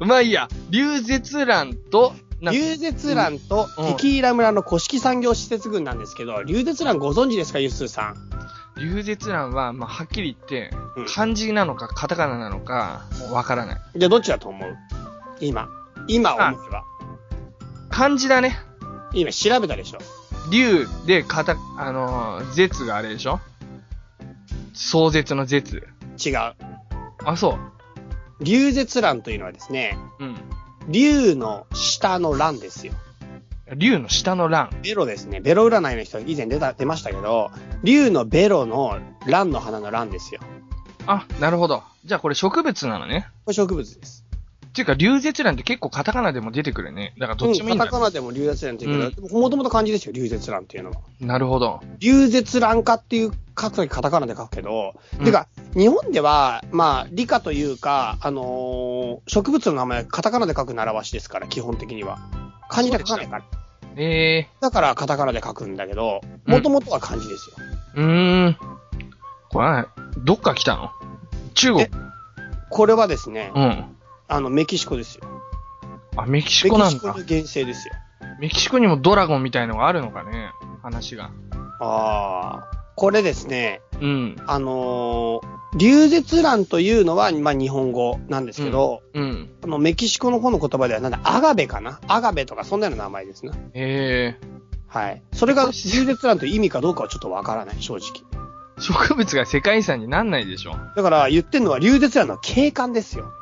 [0.00, 8.16] まあいいや、流絶蘭と、な流絶蘭とうんテキーラ村の古式産業施設群なんですけど、流絶蘭ご存知ですか、ユッスーさん？
[8.76, 13.80] 流絶蘭は、まあはっきり言ってうん、漢字なのかカタカナなのか、もうわからない。
[13.96, 14.76] じゃあどっちだと思う？
[15.40, 15.68] 今。
[16.08, 16.84] 今思えば。
[17.88, 18.58] 漢字だね。
[19.14, 19.98] 今調べたでしょ。
[20.50, 23.40] 竜で、カタ、あのー、絶があれでしょ？
[24.72, 25.86] 壮絶の絶。
[26.24, 26.34] 違う。
[27.24, 27.58] あ、そ
[28.40, 30.24] 流絶蘭というのはですね、う。
[30.24, 30.36] うん。
[30.88, 32.92] 竜の下の蘭ですよ。
[33.76, 34.68] 竜の下の蘭。
[34.82, 35.40] ベロですね。
[35.40, 37.50] ベロ占いの人以前出た、出ましたけど、
[37.82, 40.40] 竜のベロの蘭の花の蘭ですよ。
[41.06, 41.82] あ、なるほど。
[42.04, 43.28] じゃあこれ植物なのね。
[43.44, 44.23] これ植物です。
[44.74, 47.14] っていうか、流絶蘭って結構カタカナでも出てくるね。
[47.16, 50.96] だからどっちもいいんだ、うん、カタカナでも流絶蘭って言うけど、もともと漢字ですよ、流絶蘭っていうのは。
[51.20, 51.80] なるほど。
[52.00, 62.18] 流絶蘭科っていう書くときカタカナで書くけど、うんてか、日本では、まあ、理科というか、あのー植物の名前カタカナで書く習わしですから、基本的には。
[62.68, 63.44] 漢字で書かないから。
[63.96, 67.56] ええだからカタカナで書くんだけど、もともとは漢字ですよ。
[67.94, 68.00] ー。
[68.00, 68.56] うーん。
[69.50, 69.86] これは、
[70.24, 70.90] どっから来たの？
[71.54, 71.90] 中国え
[72.70, 73.93] これはですね、うん。
[74.28, 75.24] あの、メキシコですよ。
[76.16, 77.24] あ、メキシメコなんだキシコの。
[77.24, 77.94] 原生ですよ。
[78.40, 80.50] メキシコにもドラゴンみたいのがあるのかね？
[80.82, 81.30] 話が。
[81.80, 82.84] ああ。
[82.96, 84.36] これですね、うん。
[84.46, 89.50] あのー、流絶蘭というのは、まあ、日本語なんですけど、うん。
[89.64, 92.00] あの、メキシコの方の言葉ではなんだ、アガベかな？
[92.06, 93.52] アガベとかそんなような名前ですね。
[93.74, 94.46] ええ
[94.86, 95.22] はい。
[95.32, 98.22] それが流絶蘭という意味かどうかはちょっとわからない、正直。
[98.76, 98.80] ー。
[98.80, 103.32] 植物が世界遺産になんないでしょだから言ってんのは流絶蘭の景観ですよ。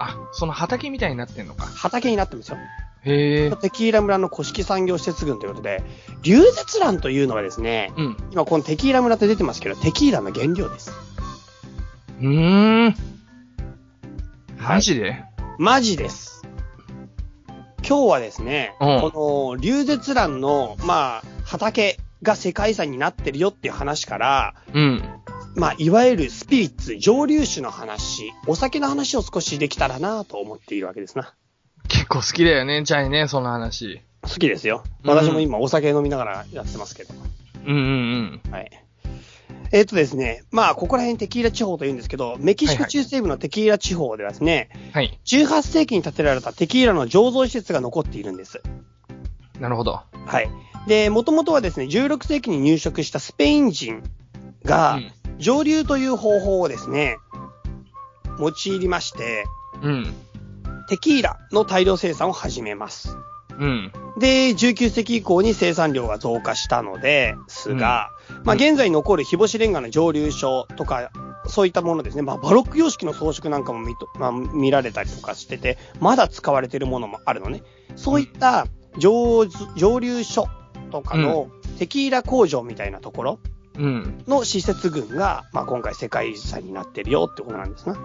[0.00, 1.66] あ、その畑みたいになってんのか。
[1.66, 2.56] 畑になってますよ。
[3.02, 3.50] へえ。
[3.56, 5.82] テキーラ村の古式産業施設群ということで、
[6.22, 8.16] 流絶蘭というのはですね、うん。
[8.32, 10.90] 今このテキーラ村って出てますけど、テキーラの原料です。
[12.20, 12.84] うーん。
[12.86, 12.94] はい
[14.76, 15.24] マジで、
[15.58, 16.42] マジです。
[17.86, 25.02] 今日はですね、うんこの流絶蘭の、まあ、畑が世界遺産になってるよっていう話から、うん。
[25.56, 31.34] まあ、いわゆるスピリッツ、蒸留酒の話、お酒の話を少しできたらなと思っているわけですな。
[31.88, 34.00] 結構好きだよね、チャイね、その話。
[34.22, 34.84] 好きですよ。
[35.04, 37.14] うん私も今お酒飲みながらやってますけど。
[37.66, 37.78] うんう
[38.48, 38.70] んはい。
[39.72, 44.92] えっ、とですね、まあ、ここら辺テキーラ地方と言うんですけど、メキシコ中西部のテキーラ地方ではですね、うん。
[44.92, 45.18] はい。
[45.24, 48.62] 18世紀に建てられたテキーラの醸造施設が残っているんです。
[49.60, 50.00] なるほど。
[50.26, 50.50] はい。
[50.86, 54.02] で、もともとはですね、16世紀に入植したスペイン人
[54.64, 57.18] が、うん蒸留という方法をですね、
[58.38, 59.44] 用いまして、
[59.82, 60.14] うん。
[60.88, 63.16] テキーラの大量生産を始めます。
[63.58, 63.92] うん。
[64.18, 68.10] で、19世紀以降に生産量が増加したのですが、
[68.44, 71.10] まあ現在残る日干しレンガの蒸留所とか、
[71.46, 72.22] そういったものですね。
[72.22, 77.62] まあバロック様式の装飾なんかも見と、まあ、見られたりとかしてて、まだ使われているものもあるのね。
[77.96, 78.66] そういった
[78.98, 80.48] 蒸蒸留所
[80.90, 81.48] とかの
[81.78, 83.59] テキーラ工場みたいなところうん。
[84.26, 87.96] の施設群が、まあ今回世界遺産になってるよってことなんですな。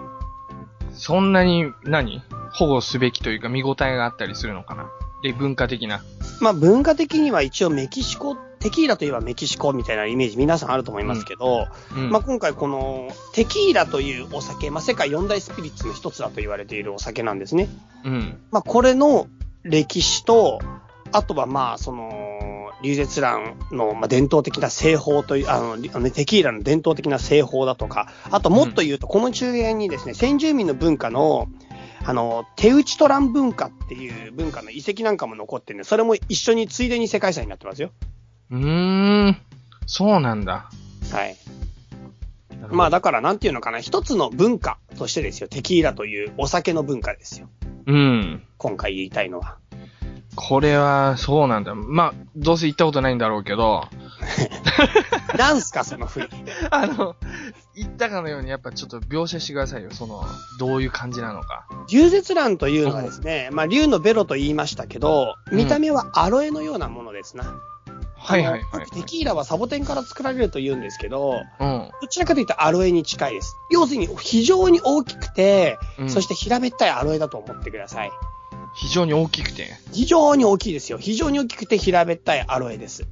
[0.92, 4.90] そんなに何、保護すべきというか見応えがあったりするのかな？
[5.22, 6.02] で、文化的な。
[6.40, 12.10] まあ文化的には一応メキシコ、テキーラといえばメキシコみたいなイメージ皆さんあると思いますけど、うん。
[12.10, 17.68] まあ、今回このテキーラというお酒、まあ、世界四大スピリッツの一つだと言われているお酒なんですね。
[18.04, 18.40] うん。
[18.50, 19.28] まあ、これの
[19.62, 20.58] 歴史と、
[21.12, 22.10] あとはまあ、その、
[22.82, 31.48] 流絶蘭のまあ伝統的な製法という、あの、テキーラの伝統的な製法だとか、あともっと言うと、この中原にですね、先住民の文化の、
[32.04, 37.90] あの、手打ちトラン文化っていう文化の遺跡なんかも残ってるんで、それも一緒についでに世界遺産になってますよ。
[38.50, 39.36] うーん。
[39.86, 40.70] そうなんだ。
[41.12, 41.36] はい。
[42.70, 45.48] まあだからなんていうのかな、一つの文化としてですよ。
[45.48, 47.48] テキーラというお酒の文化ですよ。
[47.86, 48.42] うん。
[48.58, 49.58] 今回言いたいのは。
[50.36, 51.74] これは、そうなんだ。
[51.74, 53.88] まあ、どうせ行ったことないんだろうけど、
[55.36, 56.28] なんすか、その振り。
[56.70, 57.16] あの、
[57.74, 59.90] 言ったかのようにやっぱちょっと描写してくださいよ。
[59.90, 60.24] その、
[60.58, 61.66] どういう感じなのか。
[61.90, 67.44] 流絶蘭というのはですね、まあ竜のベロと言いましたけど、うん見た目はアロエのようなものですな。
[68.18, 68.86] はいはいはいあの。
[68.86, 71.90] テキーラはサボテンから作られると言うんですけど、うん。
[72.00, 73.56] どちらかというとアロエに近いです。
[73.70, 78.10] 要するに非常に大きくて、うんそして平べったいアロエだと思ってください。
[78.76, 79.70] 非常に大きくて。
[79.92, 80.98] 非常に大きいですよ。
[80.98, 83.06] 非常に大きくて平べったいアロエです。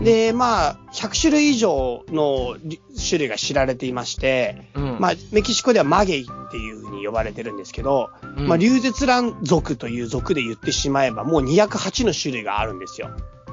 [0.00, 4.96] で、まあ、100種類以上のり種類が知られていまして、うん。
[4.98, 13.10] まあ、メキシコではマゲイっていう風に呼ばれてるんですけど、うんまあ、流絶蘭族という族で言ってしまえば、もう208の種類があるんですよ。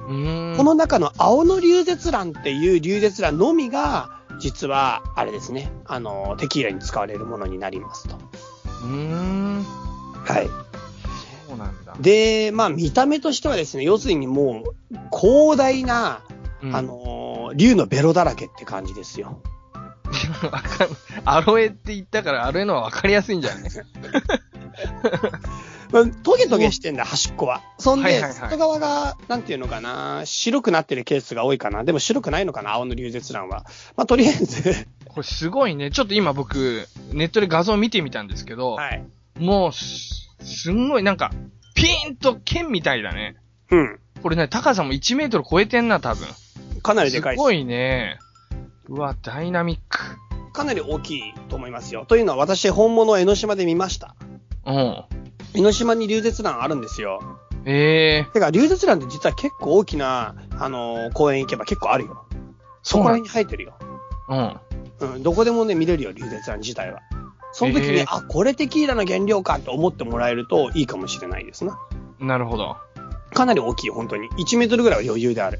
[0.09, 0.13] こ
[0.63, 8.15] の中の青の流絶蘭っていう流絶蘭のみが、実は、あれですね、あの、テキーラに使われるものになりますと。
[8.15, 9.63] うーん。
[10.25, 10.68] はい。
[11.49, 11.95] そうなんだ。
[11.99, 16.21] で、まあ見た目としてはですね、要するにもう、広大な、
[16.61, 19.41] うんあ、の、竜のベロだらけって感じですよ。
[20.51, 20.89] わかん、
[21.25, 23.63] アロエって言ったから、アロエのはわかりやすいんじゃない？
[25.91, 27.61] まあトゲトゲしてんだ、端っこは。
[27.79, 31.83] そんで、はいはいはい外側が、なんていうのかな、白くなってるケースが多いかな。
[31.83, 33.65] でも白くないのかな、青の流絶卵は。
[33.97, 35.89] まあ、とりあえず、これすごいね。
[35.89, 39.03] ちょっと今僕、ネットで画像見てみたんですけど、はい。
[39.39, 41.31] もうす、すんごいなんか、
[41.75, 43.37] ピーンと剣みたいだね。
[43.71, 43.99] うん。
[44.21, 46.27] これね、高さも1メートル超えてんな、多分。
[46.81, 48.19] かなりでかいですすごいね。
[48.87, 49.99] うわ、ダイナミック。
[50.51, 52.05] かなり大きいと思いますよ。
[52.05, 54.15] というのは、私、本物を江ノ島で見ました。
[54.65, 55.03] うん。
[55.53, 57.39] 江ノ島に流絶卵あるんですよ。
[57.65, 62.25] ええてか、流絶卵って実は結構大きな、あのー公園行けば結構あるよ。
[62.83, 63.77] そこら辺に生えてるよ。
[64.29, 64.59] うん。
[64.99, 67.01] うん、どこでもね、見れるよ、流絶卵自体は。
[67.59, 71.77] その時に、へーあ、これテキーラの原料かと思ってもらえるといいかもしれないですな。
[72.19, 72.77] なるほど。
[73.33, 74.29] かなり大きいよ、本当に。
[74.29, 75.59] 1メートルぐらいは余裕である。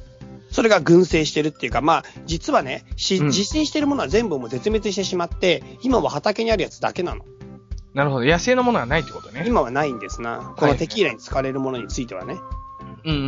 [0.50, 7.26] それが群生してるっていうか、まあ、実はね、しうん実生してるものは全部もう絶滅してしまって、今は畑にあるやつだけなの。
[7.94, 8.26] なるほど。
[8.26, 9.44] 野生のものはないってことね。
[9.46, 10.54] 今はないんですな。
[10.58, 12.38] このテキーラに使われるものについてはね。
[13.04, 13.22] うんうんう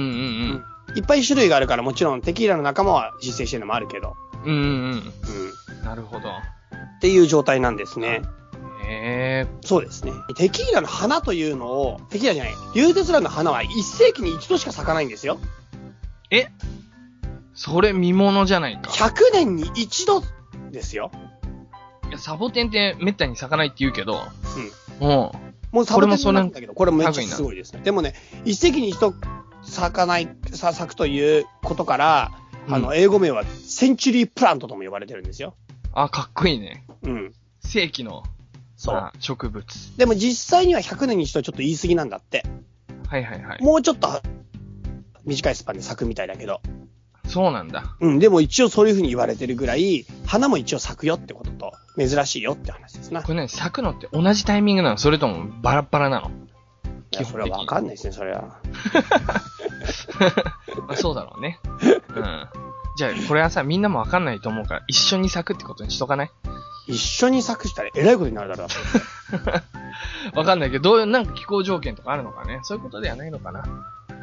[0.57, 4.17] んいっぱい種類があるから、もちろんテキーラの仲間は実生してるのもあるけど。
[4.45, 4.53] うん。
[4.53, 5.77] うんうんうん。
[5.77, 5.86] うん。
[5.86, 6.29] なるほど。
[6.29, 8.21] っていう状態なんですね。
[8.88, 10.12] ええそうですね。
[10.36, 15.39] テキーラの花というのを、テキーラじゃない、流鉄蘭の花は1世紀に一度しか咲かないんですよ。
[16.30, 16.47] え？
[17.54, 18.89] それ見物じゃないか。
[18.91, 20.24] 100年に一度
[20.71, 21.12] ですよ。
[22.10, 24.21] いや、サボテンって滅多に咲かないって言うけど、
[25.00, 25.08] うん。
[25.08, 25.32] うん。
[25.71, 27.82] もうサボテンもなんだけど、これもめっちゃすごいですね。
[27.84, 28.13] でもね、
[28.45, 29.13] 一世紀に一度
[29.62, 32.32] 咲かない、さ咲くということから、
[32.67, 35.56] あの、うん英語名はセンチュリープラントとも呼ばれてるんですよ。
[35.93, 36.86] あ、かっこいいね。
[37.04, 37.34] うん。
[37.60, 38.24] 世紀の、
[38.81, 38.95] そう。
[38.95, 39.97] まあ植物。
[39.97, 42.43] でも実際には100年に一度ちょっと言い過ぎなんだって。
[43.07, 43.61] はいはいはい。
[43.61, 44.09] もうちょっと
[45.23, 46.61] 短いスパンで咲くみたいだけど。
[47.27, 47.95] そうなんだ。
[47.99, 48.17] うん。
[48.17, 53.21] でも一応そういう風に言われてるぐらい、花も一応咲くよってことと、珍しいよって話ですな。
[53.21, 54.97] これね、咲くのって同じタイミングなの？
[54.97, 56.31] それともバラッバラなの？
[56.31, 58.59] いや、それはわかんないですね、それは。
[60.87, 61.59] ま あ、そうだろうね。
[62.15, 62.47] うん。
[62.97, 66.31] じゃあ、これはさ、みんなもわかんないと思うから、一緒に咲くってことにしとかない？
[66.87, 68.65] 一緒に咲くしたらえらいことになるだろ
[70.33, 70.37] う。
[70.37, 73.63] わかんないけど、どういう、なんか気候条件とかあるのかねそういうことではないのかな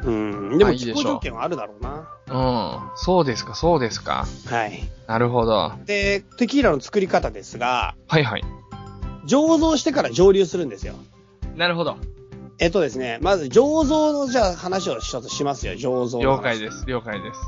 [0.03, 0.57] うん。
[0.57, 2.07] でも気候条件はあるだろうな。
[2.27, 2.97] うん。
[2.97, 4.25] そうですか、そうですか。
[4.47, 4.83] はい。
[5.07, 5.73] なるほど。
[5.85, 8.43] で、テキーラの作り方ですが、はいはい。
[9.27, 10.95] 醸造してから蒸留するんですよ。
[11.55, 11.97] なるほど。
[12.59, 16.19] えっとですね、まず醸造のじゃあ話を一つしますよ、醸造。
[16.21, 17.39] 了解です、了解です。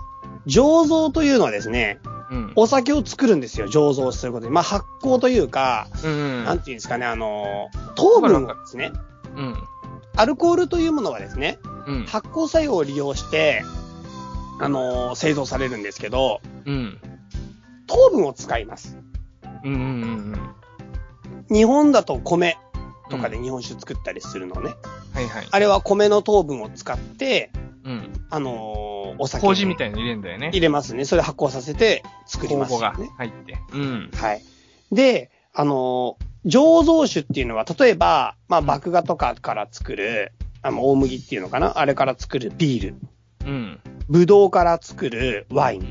[0.47, 1.99] 醸造というのはですね、
[2.31, 2.53] うん。
[2.55, 4.51] お酒を作るんですよ、醸造することで。
[4.51, 6.45] まあ発酵というか、うんうん。
[6.45, 8.91] なんていうんですかね、あの、糖分をですね、
[9.35, 9.55] うん。
[10.15, 12.05] アルコールというものはですね、うん。
[12.05, 13.63] 発酵作用を利用して、
[14.59, 16.99] あの、製造されるんですけど、うん。
[17.87, 18.97] 糖分を使います。
[19.63, 20.55] うんうんうん
[21.49, 21.55] うん。
[21.55, 22.57] 日本だと米
[23.09, 24.75] とかで日本酒作ったりするのね。
[25.13, 25.47] はいはい。
[25.51, 27.51] あれは米の糖分を使って、
[27.83, 28.13] うん。
[28.29, 30.49] あのーお酒に麹みたいに入れるんだよね。
[30.49, 31.05] 入れますね。
[31.05, 33.11] それ発酵させて作り酵母がますよね。
[33.17, 33.57] 入って。
[33.73, 34.11] うん。
[34.13, 34.41] はい。
[34.91, 40.31] で、あのー醸造酒っていうのは、例えば、まあ、うん麦芽とかから作る、
[40.63, 41.77] あの、大麦っていうのかな？
[41.77, 42.95] あれから作るビール。
[43.45, 43.79] うん。
[44.09, 45.81] ブドウから作るワイン。
[45.81, 45.83] う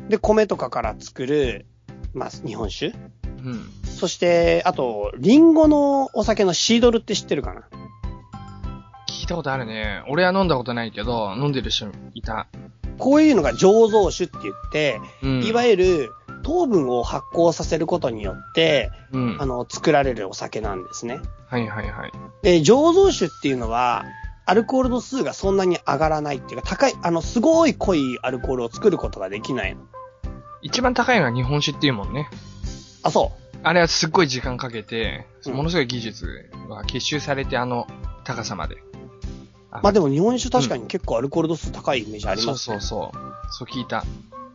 [0.00, 0.08] ん。
[0.10, 1.64] で、米とかから作る、
[2.12, 2.88] まあ、日本酒。
[2.88, 2.90] う
[3.30, 3.64] ん。
[3.84, 7.62] そして、あと、リンゴのお酒のシードルって知ってるかな？
[9.14, 10.02] 聞いたことあるね。
[10.08, 12.48] 俺は飲んだことないけど、飲んでる人いた。
[12.98, 15.44] こういうのが醸造酒って言って、うん。
[15.44, 19.36] いわゆる糖分を発酵させることによって、うん。
[19.40, 21.20] あの、作られるお酒なんですね。
[21.46, 22.12] はいはいはい。
[22.42, 24.04] で、醸造酒っていうのは、
[24.46, 29.80] アルコール度数がそんなに上がらないっていうか、高い、あの、すごい濃いアルコールを作ることができないの。
[30.60, 32.28] 一番高いのは日本酒っていうもんね。
[33.02, 37.86] あ、そあれはすっごい時間かけて、うんものすごい技術が結集されてあの
[38.24, 38.76] 高さまで。
[39.82, 42.80] まあでも日本酒確かに結構アルコール度数高いイメージありそうますね。
[42.80, 43.18] そうそう。
[43.50, 44.04] そう聞いた。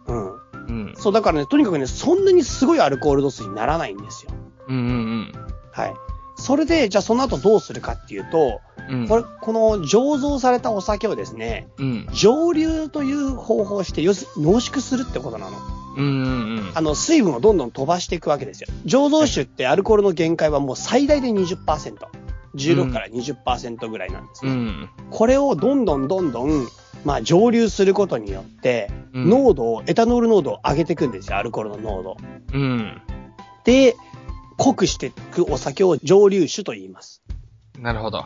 [0.07, 0.33] うん。
[0.67, 0.93] うん。
[0.95, 4.31] そう、だからね、とにかくね、そんなにすごいアルコール度数にならないんですよ。
[4.67, 5.31] うんうん
[5.71, 5.93] はい。
[6.35, 9.01] それで、じゃあその後どうするかっていうと、うん。
[9.01, 9.07] うん。
[9.07, 12.07] これ、この醸造されたお酒をですね、うん。
[12.13, 15.57] 蒸留という方法をして、要するに濃縮するってことなの。
[15.97, 16.71] うんうんうん。
[16.73, 18.67] あの、水分をどんどん飛ばしていくわけですよ。
[18.85, 21.95] 醸造酒ってアルコールの限界はもう最大で20%。
[22.55, 24.51] 16から20%ぐらいなんですね。
[24.51, 24.89] うん。
[25.09, 26.67] これをどんどんどんどん、
[27.05, 32.17] まあ蒸留することによって、うん濃度を、エタノール濃度を上げていくんですよ、アルコールの濃度。
[32.53, 33.01] うん。
[33.63, 33.95] で、
[34.57, 37.21] 濃くしていくお酒を蒸留酒と言います。
[37.79, 38.25] なるほど。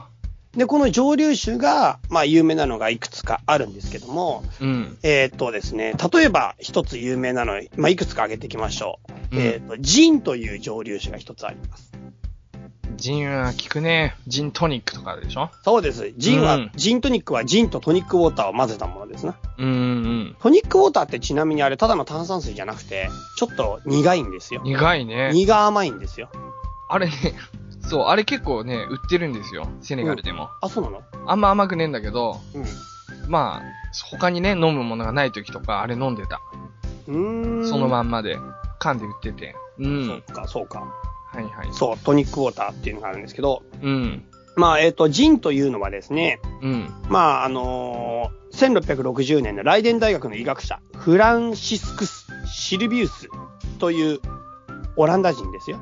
[0.56, 4.98] で、この蒸留酒が、まあ、有名なのがいくつかあるんですけども、うん。
[5.02, 9.00] えーっとですね、例えば一つ有名なの、まあ、いくつか挙げていきましょ
[9.32, 9.36] う。
[9.36, 11.92] うんえーっと、ジンという蒸留酒が一つあります。
[12.96, 14.16] ジンは効くね。
[14.28, 15.50] ジントニックとかでしょ？
[15.64, 16.12] そうです。
[16.18, 19.34] ジンは、うんジントニックはジンとトニックウォーターを混ぜたものですね。
[19.58, 24.68] うんうんトニックウォーターってちなみにあれ、ただの炭酸水じゃなくて、ちょっと苦いんですようん。。
[24.68, 25.32] 苦いね。
[25.34, 26.30] 苦甘いんですよ。
[26.90, 27.14] あれね、
[27.88, 29.68] そう、あれ結構ね、売ってるんですよ。
[29.82, 30.50] セネガルでも。
[30.62, 31.02] あ、そうなの？
[31.28, 32.66] あんま甘くねえんだけど、うん。
[33.30, 33.64] まあ、
[34.12, 36.42] 他にね、飲むものがない時とか、あれ飲んでた。
[37.08, 37.68] うーん。
[37.68, 38.38] そのまんまで、
[38.80, 39.56] 缶で売ってて。
[39.80, 40.06] うん。
[40.08, 40.84] そうか、そうか。
[41.34, 41.74] はいはい。
[41.74, 44.24] そう、トニックウォーターっていうのがあるんですけど、うん。
[44.56, 46.94] まあ、えっ、と、ジンというのはですね、うん。
[47.10, 53.28] まあ、あのー1660年のライデン大学の医学者、フランシスクス・シルビウス
[53.80, 54.20] という
[54.96, 55.80] オランダ人ですよ。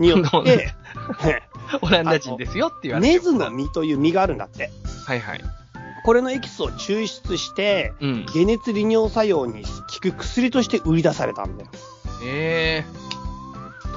[0.00, 0.74] によって、
[1.82, 4.70] オランダ人ですよって言われてるネズの実という実があるんだって。
[5.06, 5.40] はいはい。
[6.04, 8.26] これのエキスを抽出して、うん。
[8.26, 11.70] 解熱利尿作用に効く薬として売り出されたんだよ。
[12.26, 12.84] え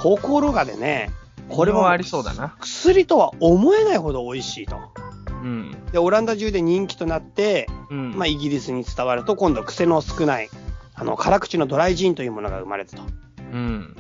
[0.02, 1.56] ところがでね、ー。
[1.56, 2.56] これももありそうだな。
[2.60, 4.78] 薬とは思えないほど美味しいと。
[5.30, 5.76] うん。
[5.92, 8.16] で、オランダ中で人気となって、うん。
[8.16, 10.50] まあ、イギリスに伝わると、今度癖の少ない、
[10.94, 13.04] あの、辛口のドライジンというものが生まれたと。
[13.54, 13.96] うん。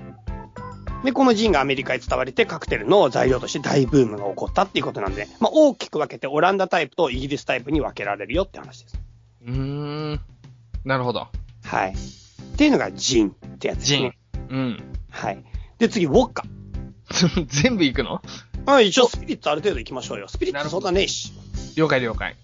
[1.03, 9.01] で、このジンがアメリカへ伝われて、カクテルの材料として大ブームが起こったっていうことなんで、まあ、大きく分けてオランダタイプとイギリスタイプに分けられるよって話です。
[9.45, 9.53] うー
[10.15, 10.19] ん。
[10.83, 11.27] なるほど。
[11.63, 11.93] はい。
[11.93, 14.17] っていうのがジンってやつですジンね。。
[14.49, 14.83] うん。
[15.11, 15.43] はい。
[15.79, 16.43] で、次、ウォッカ。
[17.47, 18.21] 全部行くの？
[18.65, 20.27] まあ、一応スピリッツある程度いきましょうよ。
[20.27, 21.31] スピリッツそんなねえし。
[21.75, 22.35] 了解了解。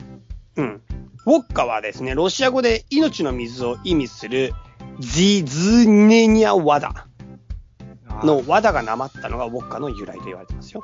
[0.55, 0.81] うん。
[1.25, 4.53] ウォッカはですね、ロシア語で命の水を意味する、
[4.99, 7.07] ジズネニャワダ
[8.23, 10.83] のワダがなまったのがウォッカの由来と言われてますよ。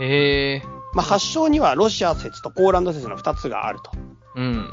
[0.00, 0.62] へえ。
[0.94, 3.90] まあ、発祥にはロシア説とポーランド説の2つがあると。
[4.34, 4.70] うん。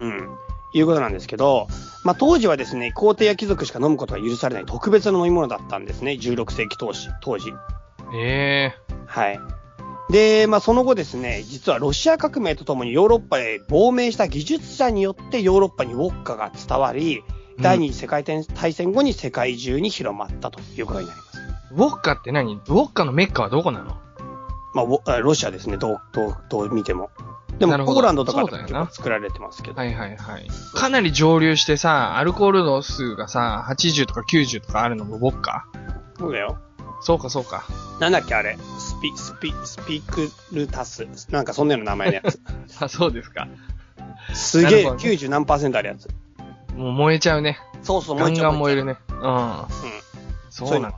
[0.00, 0.28] うん。
[0.74, 1.68] いうことなんですけど、
[2.04, 6.12] まあ、当時はですね、皇帝や貴族しか飲むことが許されない特別な飲み物だったんですね。
[6.12, 7.08] 16世紀当時。
[7.22, 7.50] 当時。
[8.14, 8.74] へえ。
[9.06, 9.40] はい。
[10.10, 17.22] で、まあ、その後ですね、実はロシア革命とともにヨーロッパへ亡命した技術者によってヨーロッパにウォッカが伝わり、
[17.60, 21.38] 第二次世界大戦後に世界中に広まったということになります。
[21.74, 22.54] ウォッカって何？
[22.54, 23.96] ウォッカのメッカはどこなの？
[24.74, 27.10] まあロシアですね、どう、どう、どう見ても。
[27.58, 29.76] でも、ポーランドとかでも作られてますけど。
[29.76, 30.48] はいはいはい。
[30.74, 35.66] かなり蒸留してさ、アルコール度数がさ、80とか90とかあるのもウォッカ
[36.18, 36.58] そうだよ。
[37.02, 37.64] そうかそうか。
[38.00, 38.56] なんだっけ、あれ。
[38.78, 41.06] スピ、スピ、スピクルタス。
[41.30, 42.40] なんかそんなような名前のやつ。
[42.80, 43.48] あ、そうですか。
[44.34, 46.08] すげえ、なるほどね90何パーセントあるやつ。
[46.76, 47.58] もう燃えちゃうね。
[47.82, 48.82] そうそう、ガンガン燃える。
[48.82, 48.96] るね。
[49.08, 49.16] うん。
[49.18, 49.66] うん。
[50.48, 50.80] そうなの。
[50.80, 50.88] の。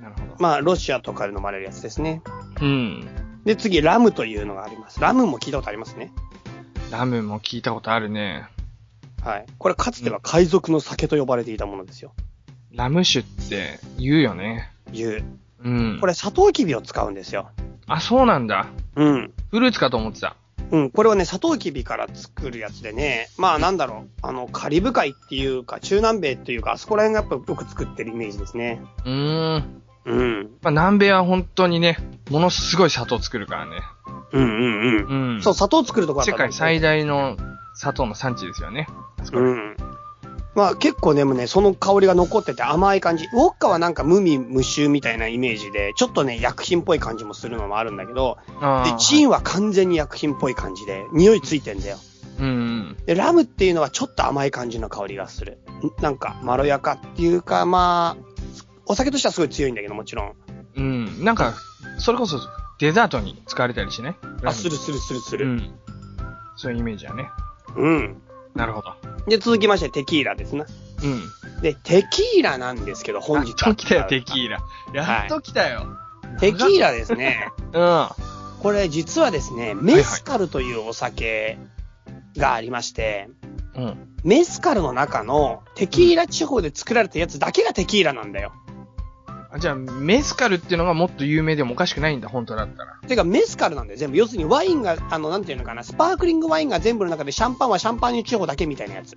[0.00, 0.36] なるほど。
[0.38, 2.22] まあ、ロシアとかで飲まれるやつですね。
[2.60, 3.08] うん。
[3.44, 5.00] で、次、ラムというのがあります。
[5.00, 6.12] ラムも聞いたことありますね。
[6.90, 8.46] ラムも聞いたことあるね。
[9.22, 9.46] はい。
[9.58, 12.12] これ、かつては海賊の酒と呼ばれていたものですよ。
[12.72, 14.70] ラム酒って言うよね。
[14.92, 15.24] いう。
[15.62, 15.98] うん。
[16.00, 17.50] これ、サトウキビを使うんですよ。
[17.86, 18.66] あ、そうなんだ。
[18.96, 19.32] うん。
[19.50, 20.36] フルーツかと思ってた。
[20.70, 28.80] うん、これはね、サトウキビから作るやつでね、まあなんだろう、あの、カリブ海っていうか、中南米っていうか、あそこら辺がやっぱよく作ってるイメージですね。
[29.04, 29.82] うーん。
[30.04, 30.50] うん。
[30.62, 31.98] まあ、南米は本当にね、
[32.30, 33.82] ものすごい砂糖作るからね。
[34.32, 35.34] うんうんうん。
[35.34, 35.42] うん。
[35.42, 37.36] そう、砂糖作るとこだった世界最大の
[37.74, 38.86] 砂糖の産地ですよね。
[39.20, 39.76] あそこらうん。
[40.54, 43.26] まあ結構でもね、その香りが残ってて甘い感じ。
[43.32, 51.98] ウォッカはなんか無味無臭みたいなイメージで、ちょっとね、薬品っぽい感じもするのもあるんだけど、であー、ジンは完全に薬品っぽい感じで、匂いついてんだよ。
[52.40, 52.96] うんうん。
[53.06, 55.58] で、ラムっていうのはちょっと甘い感じの香りがする。
[55.84, 58.29] んなんか、まろやかっていうか、まあ、
[58.90, 60.34] お酒としてはすごい強いんだけど、もちろん。
[60.74, 61.24] うん。
[61.24, 61.54] なんか、
[61.98, 62.40] それこそ
[62.80, 64.16] デザートに使われたりしね。
[64.44, 65.46] あ、するするするする。
[65.46, 65.74] うん。
[66.56, 67.30] そういうイメージやね。
[67.76, 68.20] うん。
[68.56, 68.96] なるほど。
[69.28, 70.66] で、続きまして、テキーラですな。
[71.04, 71.62] うん。
[71.62, 74.60] で、テキーラなんですけど、本日やっと来たよ、テキーラ。
[74.92, 75.86] やっと来たよ。
[76.40, 77.48] テキーラですね。
[77.72, 78.08] うん。
[78.60, 81.58] これ実はですね、メスカルというお酒
[82.36, 83.28] がありまして、
[83.76, 84.08] うん。
[84.24, 88.52] メスカルの中のテキーラ地方で作られたやつだけがテキーラなんだよ。
[89.52, 92.98] あじゃあ、メスカルっていうのがもっと有名でもおかしくないんだ、本当だったら。
[93.06, 94.16] てか、メスカルなんだよ、全部。
[94.16, 99.14] 要するにワインが、あの、なんていうのかな、スパークリングワインが全部の中でシャンパンはシャンパーニュ地方だけみたいなやつ。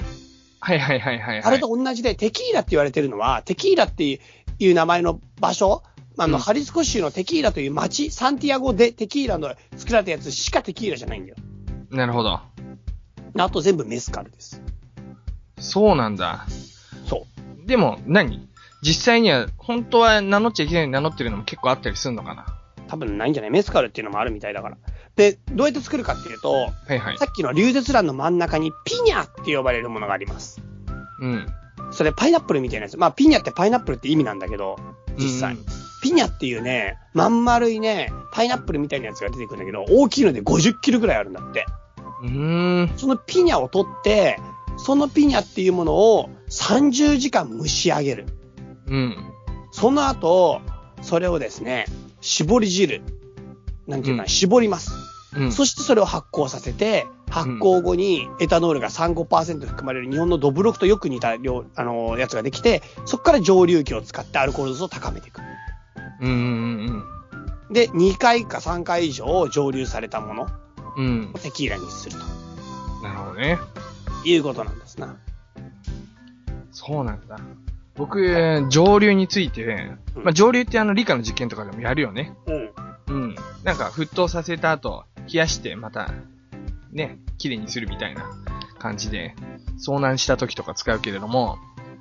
[0.60, 1.44] はいはいはいはい、はい。
[1.44, 4.20] あれと同じで、テキーラって言われてるのは、テキーラって
[4.60, 5.84] いう名前の場所、
[6.18, 11.38] あの、うんハリスコ州のテキーラという町、サンティアゴでテキーラの作られたやつしかテキーラじゃないんだよ。
[11.92, 12.40] なるほど。
[13.38, 14.62] あと全部メスカルです。
[15.60, 16.46] そうなんだ。
[17.08, 17.26] そ
[17.66, 18.48] でも何、
[18.84, 22.44] 実際には、本当は名乗っちゃいけないのに名乗ってるのも結構あったりするのかな？
[22.44, 22.46] う。
[22.88, 24.78] 多分ないんじゃないメスカルっていうのもあるみたいだから。
[25.16, 27.26] で、どうやって作るかっていうと、はいはいさ。
[27.26, 30.62] っきの流絶卵の真ん中にピニャって呼ばれるものがあります。
[31.20, 31.48] うん。
[31.92, 32.98] それパイナップルみたいなやつ。
[32.98, 34.78] まあピニャってパイナップルって意味なんだけど、
[35.18, 35.56] 実際。
[35.56, 35.66] うん
[36.04, 41.66] ピニャっていうね、まん丸いね、パイナップルみたいなやつが出てくるんだけど、大きいので50キロぐらいあるんだって。
[42.24, 42.98] うーん。
[42.98, 44.38] そのピニャを取って、
[44.76, 48.26] そのピニャっていうものを30時間蒸し上げる。
[48.88, 49.18] うん。
[49.72, 50.62] その後、
[51.02, 51.86] それをですね、
[52.22, 53.02] 絞り汁。
[53.88, 54.92] なんていうかな、うん絞ります。
[55.36, 55.52] うん。
[55.52, 65.42] そしてそれを発酵させて、発酵後にエタノールが3、5%含まれる日本のドブロクとよく似た量、あのーやつができて、そこから蒸留機を使ってアルコール度数を高めていく。
[66.22, 67.04] うんうん
[67.72, 70.48] で、2回か3回以上蒸留されたもの
[70.96, 71.06] うん。
[71.06, 71.40] うんを。
[71.40, 72.26] テキーラにすると
[73.04, 73.58] なるほどね。
[74.26, 75.18] いうことなんですな。
[76.72, 77.40] そうなんだ。
[77.96, 82.36] 僕、上流について、うんまあ、上流ってあの理科の実験とかでもやるよね。
[82.48, 82.74] うん。
[83.08, 83.36] うん。
[83.64, 86.12] なんか沸騰させた後、冷やしてまた、
[86.92, 88.30] ね、綺麗にするみたいな
[88.80, 89.36] 感じで、
[89.86, 91.58] 遭難した時とか使うけれども、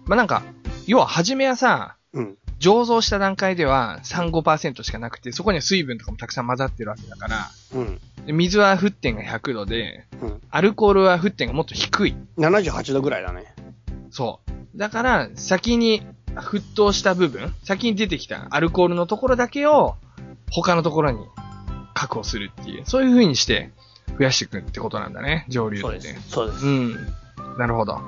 [0.06, 0.42] まあ、なんか、
[0.86, 2.36] 要は初めはさ、うん。
[2.58, 8.00] 醸造した段階では3、5%しかなくて、そこには水分とかもたくさん混ざってるわけだから、うん。
[8.24, 10.40] で水は沸点が100度で、うん。
[10.48, 12.16] アルコールは沸点がもっと低い。
[12.38, 13.52] 78度ぐらいだね。
[14.10, 14.51] そう。
[14.76, 16.02] だから、先に
[16.34, 19.96] 沸騰した部分、先に出てきたアルコールのところだけを、
[20.50, 21.26] 他のところに
[21.94, 23.70] 確保するっていう、そういう風にして
[24.18, 25.82] 増やしていくってことなんだね、上流って。
[25.82, 26.28] そうです。
[26.28, 26.66] そうです。
[26.66, 26.96] うん。
[27.58, 28.00] なるほど。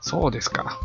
[0.00, 0.78] そうですか。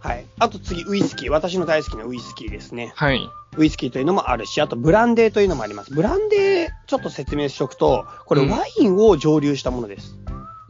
[0.00, 0.26] はい。
[0.38, 1.30] あと次、ウイスキー。
[1.30, 2.92] 私の大好きなウイスキーですね。
[2.96, 3.28] はい。
[3.56, 5.92] ウイスキーというのもあるし、あとブランデーというのもあります。
[5.92, 10.16] ブランデー、ちょっと説明しておくと、これうんワインを蒸留したものです。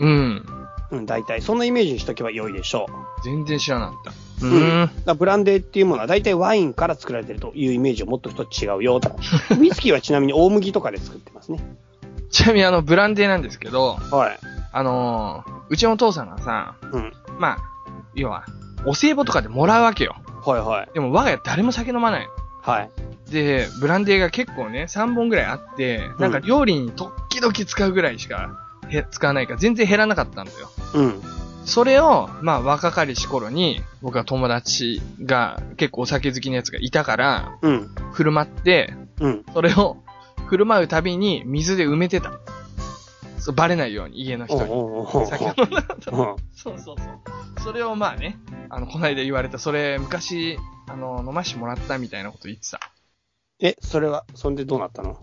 [0.00, 0.08] うん。
[0.08, 0.61] うん、
[1.06, 1.42] 大体。
[1.42, 3.24] そんなイメージにしとけば良いでしょう。
[3.24, 4.12] 全然知らなかった。
[4.46, 4.90] ううん。
[5.04, 9.00] だブランデーっていうものは大体ワインから作られてるというイメージを持っておくと違うよ。
[9.58, 11.58] ウイスキーはちなみに大麦とかで作ってますね。
[12.30, 14.38] ちなみにあの、ブランデーなんですけど、はい。
[14.72, 17.12] あのーうちのお父さんがさ、うん。
[17.38, 17.58] まあ、
[18.14, 18.44] 要は、
[18.84, 20.16] お歳暮とかでもらうわけよ。
[20.44, 20.88] はいはい。
[20.92, 22.28] でも我が家誰も酒飲まない。
[22.60, 22.90] はい。
[23.30, 28.48] で、ブランデーが結構ね、3本ぐらいあって、なんか料理に時々使うぐらいしかへ
[29.10, 30.70] 使わないから全然減らなかったんだよ。
[30.94, 31.22] うん。
[31.64, 37.94] それを、まあ若かりし頃に、僕は友達が結構お酒好きなやつがいたから、うん。
[38.12, 39.44] 振る舞って、うん。
[39.52, 39.96] それを
[40.46, 42.32] 振る舞うたびに水で埋めてた。
[43.38, 44.60] そう、バレないように家の人に。
[45.26, 46.10] 酒飲んだと。
[46.10, 47.08] うんそうそうそう。
[47.62, 48.38] それをまあね、
[48.68, 52.80] あの、この間言われた、それ昔、あの、飲ましてもらったみたいなこと言ってた。
[53.60, 55.18] え、それは、そんでどうなったの？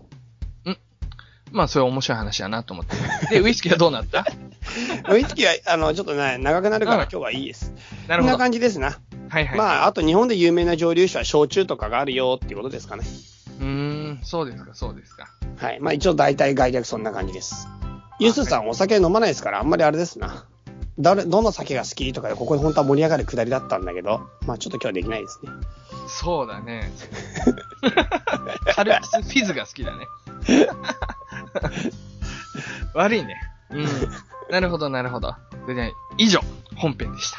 [1.52, 2.96] まあ、それ面白い話やなと思って。
[3.30, 4.24] で、 ウイスキーはどうなった？
[5.12, 7.72] ウイスキーは、あの、ちょっとね、長くなるからうん今日はいいです。
[8.08, 8.32] なるほど。
[8.32, 8.98] こんな感じですな。
[9.28, 9.58] はいはい。
[9.58, 13.04] まあ、あと日本で有名な蒸留酒は焼酎とかがあるよっていうことですかね。
[13.60, 15.28] うーん、そうですか、そうですか。
[15.56, 15.80] はい。
[15.80, 17.68] まあ一応大体概略そんな感じです。
[18.18, 20.44] ユースさんお酒飲まないですからあんまりあれですな。
[20.98, 25.50] 誰、どの酒が好きとかでここで本当は盛り上がるくだりだったんだけど、まあちょっと今日はできないですね。
[26.08, 26.92] そうだね。
[28.74, 30.06] カルピスフィズが好きだね。
[32.94, 33.40] 悪いね。
[33.70, 33.86] うん。
[34.50, 35.34] なるほど、なるほど。
[35.62, 36.40] それでは以上、
[36.76, 37.38] 本編でした。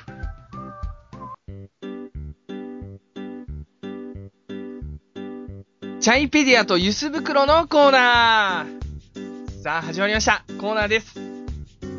[6.00, 10.44] チャイペディアとユス袋のコーナーさあ、始まりました。
[10.60, 11.20] コーナーです。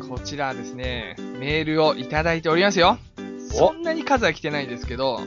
[0.09, 2.97] こちらはですね、メールをいただいておりますよ。
[3.49, 5.21] そんなに数は来てないんですけど、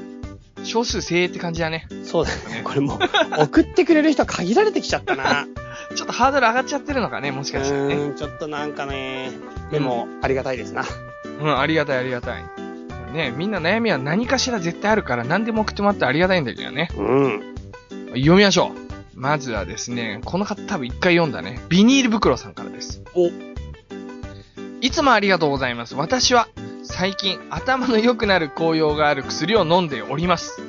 [0.67, 1.89] 少数精鋭って感じだね。
[2.05, 2.63] そうだね。
[2.65, 5.47] これもう、送ってくれる人限られてきちゃったな。
[5.95, 7.95] ちょっとハードル上がっちゃってるのかね、もしうかしたらね。
[7.95, 9.31] ーん、ちょっとなんかね、
[9.71, 10.85] でも、ありがたいですな。
[11.41, 12.45] うん、ありがたいありがたい。
[13.13, 16.91] ねみんな悩みは何かしら絶対あるから何でも送ってもらってありがたいんだけどね。
[16.97, 17.55] うん。
[18.15, 18.87] 読みましょう。
[19.19, 21.59] まずはですね、この方多分一回読んだね。
[21.69, 23.03] ビニール袋さんからです。
[23.15, 23.31] お、
[24.83, 25.95] いつもありがとうございます。
[25.95, 26.49] 私は
[26.87, 30.61] 最近頭の良くなる効用がある薬を飲んでおります。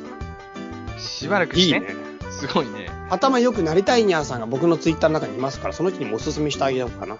[0.97, 1.75] しばらくして。
[1.75, 1.95] いいね。
[2.31, 2.89] すごいね。
[3.09, 7.17] 頭良くなりたいニャーさんが僕のツイッターの中にいますから、その人にもおすすめしてあげようかな。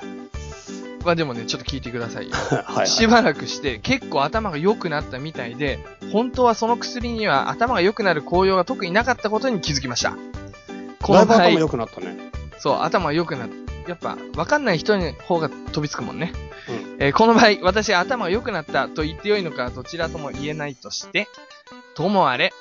[1.05, 2.33] まあでもね、ちょっと聞いてくださいよ。
[2.51, 2.87] はい、はい。
[2.87, 5.79] しばらくして結構頭が良くなったみたいで、
[6.11, 10.17] 本当はその薬には頭が良くなる効用が特になかったことに気づきました。
[11.01, 12.17] この場頭、良くなったね。
[12.57, 13.49] そう、頭が良くなっ
[13.87, 16.33] やっぱ、わかんない人の方が飛びつくもんね。
[16.69, 21.27] うんえーこの場合、私は頭が良くなったと言ってよいのかどちらとも言えないとして、
[21.95, 22.53] ともあれ、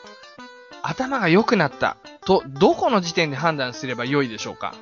[0.83, 4.75] 頭が良くなったとどこの時点で判断すれば良いでしょうか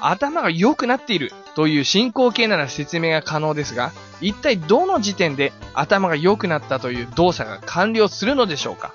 [0.00, 8.94] 頭が良くなっているという進行形なら説明が可能ですが、一体どの時点で頭が良くなったという動作が完了するのでしょうか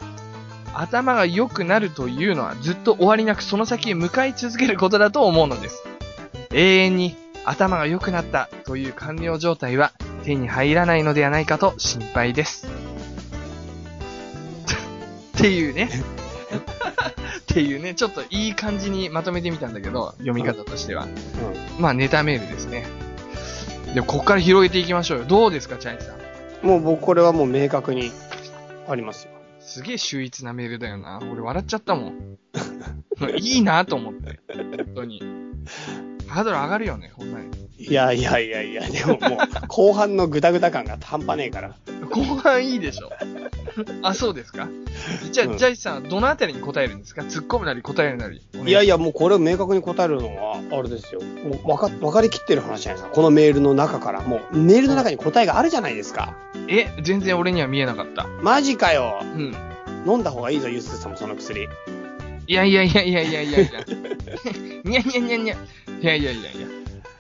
[0.74, 5.84] 頭が良くなるというのはずっと終わりなくその先へ向かい続けることだと思うのです。
[6.52, 9.92] 永遠に頭が良くなったという完了状態は
[10.24, 12.68] 手に入らないのではないかと心配です。
[15.38, 15.90] っていうね。
[17.40, 21.06] っていうね、ちょっといい感じにまとめてみたんだけど、読み方としては。
[21.06, 21.08] う
[21.82, 22.86] まあ、ネタメールですね。
[23.96, 25.26] で、ここから広げていきましょうよ。
[25.26, 26.12] どうですか、チャイさ
[26.64, 26.66] ん？
[26.66, 26.70] ん。
[26.70, 28.12] もう僕、これはもう明確に
[28.88, 29.32] ありますよ。
[29.60, 31.20] すげえ秀逸なメールだよな。
[31.32, 32.38] 俺笑っちゃったもん。
[33.40, 34.40] いいなと思って。
[34.54, 35.22] 本当に。
[36.38, 37.48] ハードル上がるよね、こんなに。
[37.80, 41.76] いやいやいやいや、でももう、後半のグダグダ感が半端ねえから。
[42.12, 43.10] 後半いいでしょ。
[44.04, 44.68] あ、そうですか？
[45.32, 47.24] じゃあ、うんジャイさん、どのあたりに答えるんですか？
[47.24, 48.40] 突っ込むなり答えるなり。
[48.54, 48.62] や。
[48.64, 51.22] いやいや、もうこれを明確に答えるのは、あれですよ。
[51.22, 53.16] もう分か、分かりきってる話じゃないですか。
[53.16, 54.22] このメールの中から。
[54.22, 56.36] もう、メールの中に答えがあるじゃないですか。
[56.70, 58.28] え、全然俺には見えなかった。
[58.44, 59.18] マジかよ。
[59.24, 59.56] うん。
[60.06, 61.68] 飲んだ方がいいぞ、ユースケさんもその薬。
[62.50, 63.84] いやいやいやいやいやいやいや。
[64.86, 65.56] にゃにゃにゃにゃ。
[66.02, 66.68] いやいやいやいや。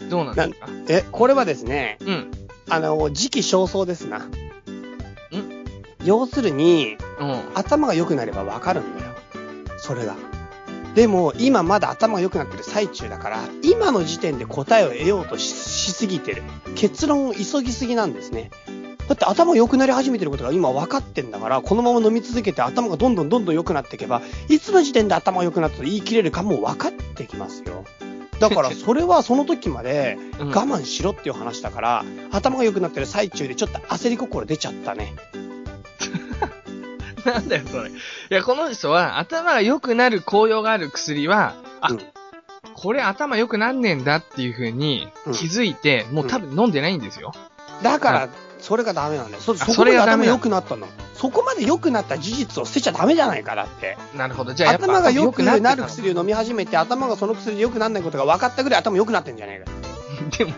[0.09, 0.67] どうなんですか？
[0.89, 2.31] え、これはですね、うん。
[2.69, 4.27] あの、時期尚早ですな。
[6.03, 7.41] 要するに、うん。
[7.55, 9.11] 頭が良くなれば分かるんだよ。
[9.77, 10.15] それが。
[10.95, 16.43] でも、今まだ頭が良くなってる最中だから、今の時点で答えを得ようとししすぎてる。
[16.75, 18.51] 結論を急ぎすぎなんですね。
[19.07, 27.85] だって頭良くなり始めてることが今分かってんだから、このまま飲み続けて頭がどんどんどんどん良くなっていけば、いつの時点で頭が良くなったと言い切れるかも分かってきますよ。
[28.39, 35.13] だから、それはその時まで うん我慢しろっていう話だから、頭が良くなってる最中でちょっと焦り心出ちゃったね。
[37.25, 37.89] なんだよ、それ。
[37.89, 37.93] い
[38.29, 42.01] や、この人は、頭が良くなる効用がある薬は、あ、うん
[42.73, 47.33] これ頭良くなんねんだっていう風にうん気づいて、もう多分飲んでないんですよ。
[47.81, 48.29] だから、は
[48.59, 49.41] それがダメなんだよ。
[49.41, 50.87] そあそこで頭良くなったの。
[51.17, 53.97] そこまで良くなった事実を捨てちゃダメじゃないか、だって。
[54.15, 54.53] なるほど。
[54.53, 59.65] じゃあやっぱ頭が良くなる薬を飲み始めて、頭がその薬で良くならないことが分かったぐらい頭良くなってんじゃないか。
[60.37, 60.53] でも、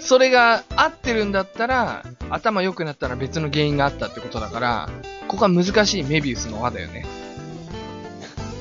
[0.00, 4.90] それが合ってるんだったら、頭良くなったら別の原因があったってことだから、
[5.26, 7.06] ここは難しいメビウスの輪だよね。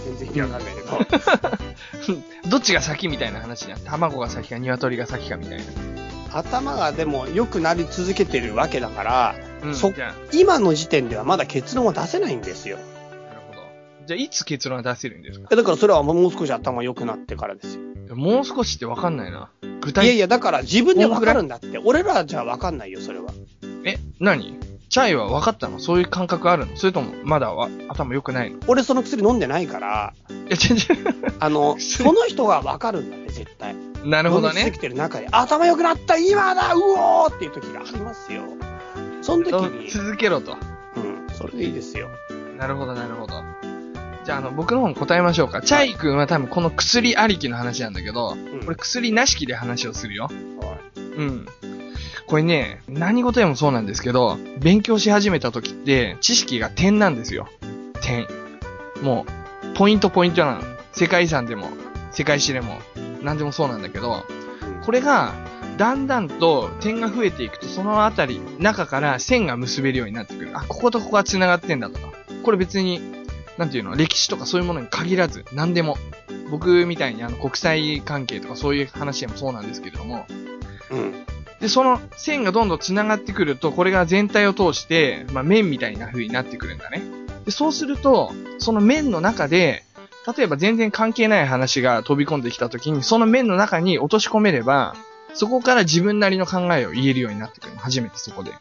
[0.05, 2.17] 全然意味わかんないけど。
[2.49, 3.80] どっちが先みたいな話じゃん。
[3.82, 5.63] 卵が先か鶏が先かみたいな。
[6.34, 9.93] 頭がでも良くなり続けてるわけだから、うん、そ
[10.34, 12.78] 今の時点ではまだ結論は出せないんですよ。
[12.78, 13.62] なるほど。
[14.05, 15.47] じゃあ、いつ結論が出せるんですか？
[15.51, 18.16] えだからそれはもう少し頭良くなってからですよ。
[18.16, 19.51] もう少しってわかんないな。
[19.82, 21.78] 具い体やいや、だから自分で分かるんだって。
[21.84, 23.32] 俺らじゃ分かんないよ、それは。
[23.84, 24.58] え、何？
[24.89, 25.80] チャイは分かったの？
[25.80, 26.78] そういう感覚あるの？
[26.78, 28.58] それとも、まだは頭良くないの？
[28.58, 30.14] い俺その薬飲んでないから、
[30.49, 30.95] や、ちょちょ、
[31.41, 33.76] あの、その人が分かるんだって、絶対。
[34.05, 34.80] なるほどね飲み続け。
[34.80, 38.43] てる中で、頭良くなった今だうおーっていう時がありますよ。
[39.28, 40.55] その時に、続けろと。
[40.95, 42.07] うん、それでいいですよ。
[42.57, 43.43] なるほど、なるほど。
[44.23, 45.61] じゃあ、あの、僕の方に答えましょうか。
[45.61, 50.30] チャイ君は多分この薬ありきの話なんだけど、うんこれ薬なしきで話をするよ。
[50.61, 51.45] はいうん。
[52.25, 57.49] これね、何事でもそうなんですけど、勉強し始めた時って、知識が点なんですよ。
[58.01, 58.28] 点。
[59.01, 59.25] も
[59.65, 60.61] う、ポイントポイントなの。
[60.93, 61.69] 世界遺産でも、
[62.11, 62.80] 世界史でも、
[63.21, 64.25] 何でもそうなんだけど、
[64.86, 65.34] これが、
[65.78, 70.57] だんだんと点が増えていくと、そのあたり、中から線が結べるようになってくる。
[70.57, 72.11] あ、こことここが繋がってんだとか。
[72.43, 73.01] これ別に、
[73.57, 75.97] なんていうの、歴史とかそういうものに限らず、何でも。
[76.49, 80.25] 僕みたいにあの国際関係とかそういう話でもそうなんですけれども、
[80.91, 81.25] うん。
[81.59, 87.01] で、その線がどんどん繋がってくると、これが全体を通して、まあ、面みたいな風になってくるんだね。
[87.45, 89.84] で、そうすると、その面の中で、
[90.38, 94.95] 例えば全然関係ない話が飛び込んできた時に、その面の中に落とし込めれば、
[95.38, 97.80] そこから自分なりの考えを言えるようになってくるの。
[97.80, 98.52] 初めてそこで。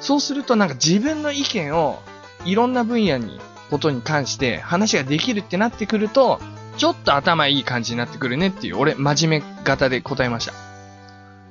[0.00, 2.00] そうするとなんか自分の意見を
[2.44, 6.40] いろんな分野に、ことに関して話ができるってなってくると、
[6.76, 10.52] ちょっと頭いい感じになってくるねっていう、俺、真面目型で答えました。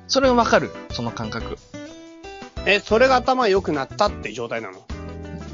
[0.08, 0.70] それわかる？
[0.92, 1.58] その感覚。
[2.64, 4.78] え、それが頭良くなったって状態なの？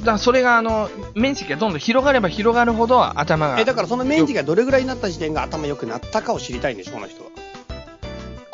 [0.01, 3.59] だからそれがあの、面積がどんどん広がれば広がるほど頭が。
[3.59, 7.31] え、だからその面積がどれぐらいになった時点が頭良くなったかを知りたいんでしょ、この人は。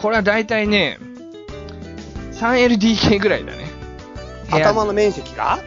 [0.05, 0.99] これは大体ね、
[2.33, 3.65] 3LDK ぐらいだね。
[4.53, 5.61] 頭の面積が？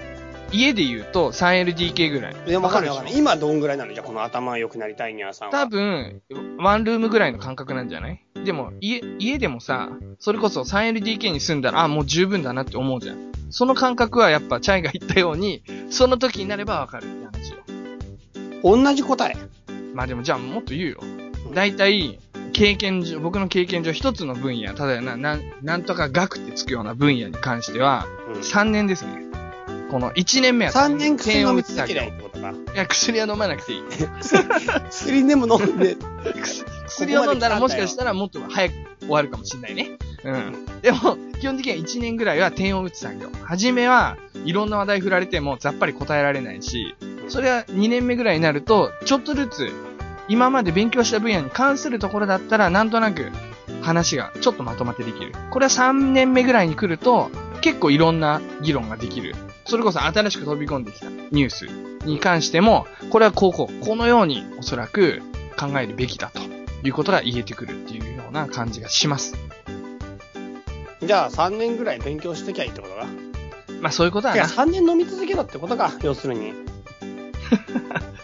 [0.51, 2.35] 家で言うと 3LDK ぐらい。
[2.45, 3.09] いや、わかるわかる。
[3.15, 3.95] 今どんぐらいなの？
[3.95, 5.51] じゃあこの頭が良くなりたいニャーさんは。
[5.53, 6.21] 多分、
[6.59, 8.21] ワンルームぐらいの感覚なんじゃない？
[8.45, 13.31] でも、家、家でもさ、それこそ 3LDK に住んだら、あ、もう十分だなって思うじゃん。
[13.49, 17.57] その感覚はやっぱ、チャイが言ったように、その時になればわかるって話よ。
[18.61, 19.35] 同じ答え？
[19.95, 20.99] まあでも、じゃあもっと言うよ。
[21.55, 22.19] だいたい、
[22.53, 29.27] 経験上、僕の経験上一つの分野、ただな、なん、なんとか学ってつくような分野に関しては、うん3年ですね。
[29.89, 32.73] この1年目は3年薬飲み点を打つだけ続けないってことか。
[32.73, 33.83] いや、薬は飲まなくていい。
[34.89, 35.95] 薬でも飲んで、
[36.87, 39.97] 薬を飲んだらもしかしたらもっと早く終わるかもしれないね。
[40.23, 40.81] うん。
[40.81, 43.29] でも、基本的には1年ぐらいは点を打つ作業。
[43.43, 46.95] 初めはいろんな話題振られてもざっぱり答えられないし、
[47.29, 49.71] それは2年目ぐらいになると、ちょっとずつ、
[50.27, 53.31] 今まで勉強した分野に関するところだったら、なんとなく
[53.81, 55.33] 話がちょっとまとまってできる。
[55.51, 57.29] これは3年目ぐらいに来ると、
[57.61, 59.35] 結構いろんな議論ができる。
[59.65, 61.65] それこそ新しく飛び込んできたニュース
[62.05, 65.21] に関しても、これはこうこう、このようにおそらく
[65.59, 66.41] 考えるべきだと
[66.85, 69.35] いうことが言えてくるっていうような感じがします。
[71.01, 73.07] じゃあ3年ぐらい勉強してきゃいいってことか？
[73.81, 74.49] まあそういうことだいや、な。
[74.49, 76.53] 3年飲み続けろってことか、要するに。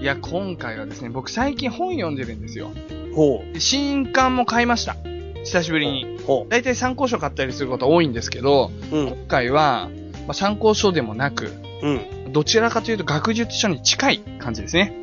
[0.01, 2.73] いや、今回はですね、僕最近本読んでるんですよ。
[3.17, 4.95] ほで新刊も買いました。
[5.43, 6.19] 久しぶりに。
[6.19, 6.23] う。
[6.23, 8.97] ほだいたい参考書買ったりすること多いんですけど、う。
[8.97, 9.07] うん。
[9.09, 9.89] 今回は、
[10.27, 11.51] まあ、参考書でもなく、
[11.83, 11.91] う
[12.29, 12.33] ん。
[12.33, 14.95] どちらかというと学術書に近い感じですね。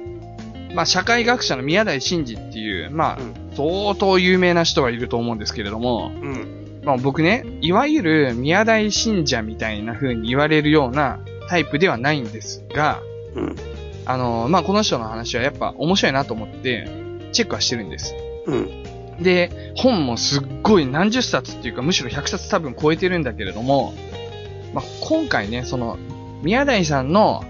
[0.75, 6.81] まあ、社会学者の宮台真司っていう、まあ、うん相当有名な人がいると思うんですけれども、うん。
[6.83, 13.01] まあ、僕ね、いわゆる宮台信者みたいな風に言われるようなタイプではないんですが、
[13.35, 13.55] うん。
[14.05, 17.02] あのまあ、この人の話はやっぱ面白いなと思って、
[17.33, 18.15] チェックはしてるんです。
[18.45, 18.83] うん。
[19.21, 23.93] で、本もすっごい何十冊っていうか、むしろ100冊多分超えてるんだけれども、
[24.73, 25.97] まあ、今回ね、その、
[26.41, 27.43] 宮台さんの、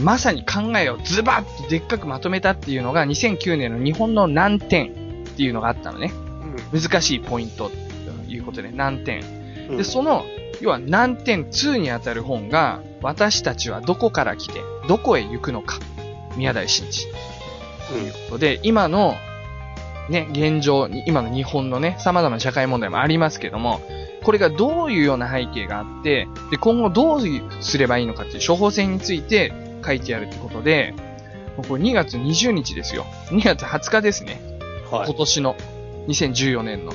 [0.00, 6.12] まさに考えをズバッとでっかくまとめたっていうのが2009年の日本の難点っていうのがあったのね。
[6.72, 9.22] 難しいポイントということで難点。
[9.70, 9.76] うん。
[9.76, 10.24] で、その、
[10.60, 15.78] 要は難点2にあたる本が、私たちはどこから来て、どこへ行くのか。
[16.36, 17.06] 宮台真司。
[17.88, 19.16] ということで、今の、
[20.08, 23.80] ね、現状、今の日本のね、様々な社会問題もありますけども、
[24.22, 27.20] これがどういうような背景があって、で、今後どう
[27.60, 29.52] すればいいのかっていう処方箋について
[29.84, 30.94] 書いてあるってことで、
[31.56, 33.06] これ2月20日ですよ。
[33.28, 34.40] 2月20日ですね。
[34.90, 35.14] はい今。
[35.14, 35.56] 年の
[36.08, 36.92] 2014年の。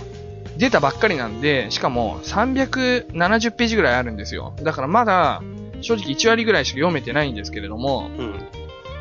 [0.57, 4.53] 出たばっかりなんで、しかも370ページぐらいあるんですよ。
[4.61, 5.41] だからまだ
[5.81, 8.31] 正直1割ぐらいしか読めてないんですけれども、うん。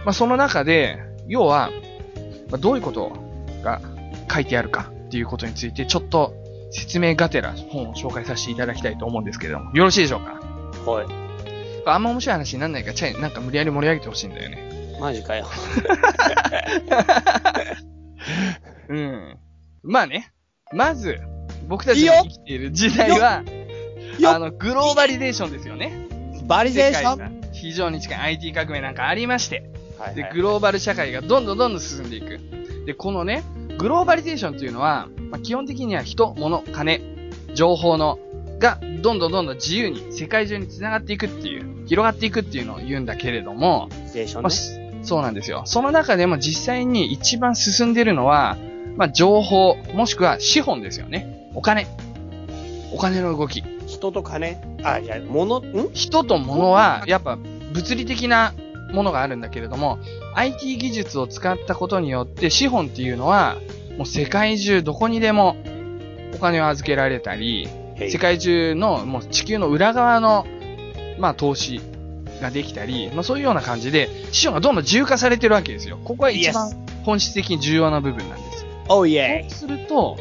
[0.05, 1.71] まあ、その中で、要は、
[2.51, 3.13] まあ、どういうこと
[3.63, 3.81] が
[4.33, 6.35] 書いてあるかっていうことについて、ちょっと
[6.71, 10.91] 説明がてら本を紹介させていただきたいと思うんですけれども、よろしいでしょうか？
[10.91, 11.07] はい。
[11.87, 14.99] あんま面白い話にならないから、チャイなんか無理やり盛り上げてほしいんだよね。
[15.01, 15.47] マジかよ。
[18.89, 19.39] うん。
[19.83, 20.33] まあね。
[20.73, 21.19] まず、
[21.69, 23.43] 僕たちが生きている時代は、
[24.19, 26.07] よあの、グローバリゼーションですよね。
[26.47, 27.41] バリゼーション？
[27.53, 29.71] 非常に近い IT 革命なんかありまして、
[30.15, 32.39] でグローバル社会がどんどんどんどん進んでいく。
[32.87, 33.45] で、このね、
[33.79, 37.01] グローバリゼーションっていうのは、まあ、基本的には人、物、金、
[37.55, 38.19] 情報の、
[38.59, 45.63] が、どんどんどんどん自由に世界中に繋がっていくっていう、広がっていくっていうのを言うんだけれども、バリゼーションまあ、そうなんですよ。
[45.67, 48.57] その中でも実際に一番進んでるのは、
[48.97, 51.51] まあ、情報、もしくは資本ですよね。
[51.55, 51.87] お金。
[52.93, 53.63] お金の動き。
[53.87, 55.93] 人と金あ、いや、物、ん？
[55.93, 57.39] 人と物は、やっぱ
[57.73, 58.55] 物理的な
[58.93, 59.99] ものがあるんだけれども、
[60.35, 63.57] IT 技術を使ったことによって資本っていうのは、
[63.97, 65.57] もう世界中どこにでも
[66.35, 70.47] お金を預けられたり、世界中のもう地球の裏側の、
[71.19, 71.81] まあ投資
[72.41, 75.99] ができたり、まあそういうような感じで、資本がどんどん自由化されてるわけですよ。
[76.05, 76.71] ここが一番
[77.05, 78.71] 本質的に重要な部分なんですよ。
[78.89, 80.17] おうイェそうすると。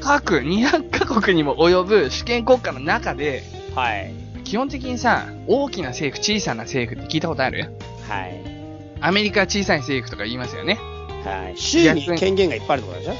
[0.00, 3.42] 各200カ国にも及ぶ主権国家の中で、
[3.74, 4.23] はい。
[4.54, 7.72] 基本的にさ、大きな政府、小さな政府って聞いたことある？
[8.08, 8.40] はい。
[9.00, 10.78] アメリカは小さい政府とか言いますよね。
[11.24, 11.58] はい。
[11.58, 13.14] 州に権限がいっぱいあるってことでしょ？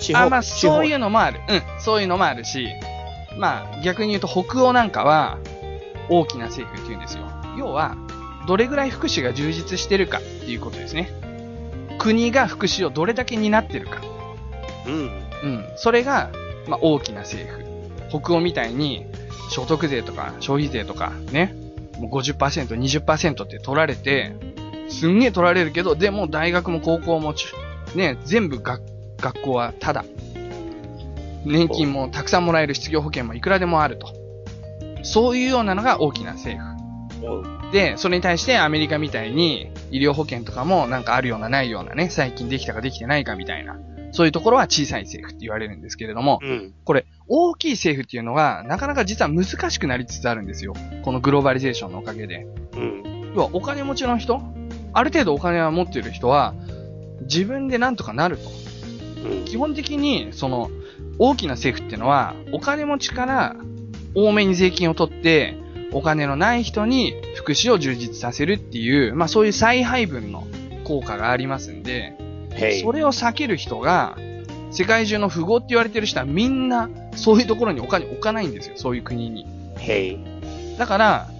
[0.00, 0.20] 地方。
[0.20, 0.98] あ、まあ、そういうう。
[1.00, 1.38] のもある。
[1.46, 2.66] うん、そういうのもあるし、
[3.36, 5.36] まあ、逆に言うと北欧なんかは、
[6.08, 7.24] 大きな政府って言うんですよ。
[7.58, 7.94] 要は、
[8.48, 11.10] どれぐらい福祉が充実してるかっていうことですね。
[11.98, 14.00] 国が福祉をどれだけ担ってるか。
[14.86, 14.94] うん。
[14.94, 15.64] うん。
[15.76, 16.30] それが、
[16.68, 17.60] まあ、大きな政府。
[18.08, 19.11] 北欧みたいに、
[19.52, 21.54] 所得税とか消費税とかね、
[21.98, 24.34] もう50%、20%って取られて、
[24.88, 27.34] すんげえ取られるけど、でも大学も高校も、
[27.94, 28.82] ね、全部学、
[29.18, 30.04] 学校はただ。
[31.44, 34.08] 年金もたくさんもらえる失業保険もいくらでもあると。
[35.02, 36.62] そういうようなのが大きな政
[37.20, 37.72] 府。
[37.72, 43.76] で、それに対してアメリカみたいに医療保険とかもなんかあるようなないようなね、最近できたかできてないかみたいな。
[44.12, 46.74] そういうところは小さい政府って言われるんですけれども、うん。
[46.84, 50.74] これ、大きい政府っていうのが、なかなか実は難しくなりつつあるんですよ。
[51.02, 52.46] このグローバリゼーションのおかげで。
[52.74, 53.32] うん。
[53.34, 54.42] 要は、お金持ちの人
[54.92, 56.54] ある程度お金は持っている人は、
[57.22, 58.50] 自分でなんとかなると。
[59.24, 59.44] うん。
[59.46, 60.70] 基本的に、その、
[61.18, 63.56] 大きな政府っていうのは、お金持ちから
[64.14, 65.56] 多めに税金を取って、
[65.92, 70.46] お金のない人に福祉を充実させるっていう、まあそういう再配分の
[70.84, 72.14] 効果がありますんで。
[72.82, 74.16] それを避ける人が、
[74.70, 78.74] 世界中の富豪って言われてる人はみんな、そういうところにお金置かないんですよ。
[78.76, 79.46] そういう国に。
[80.78, 81.30] だから、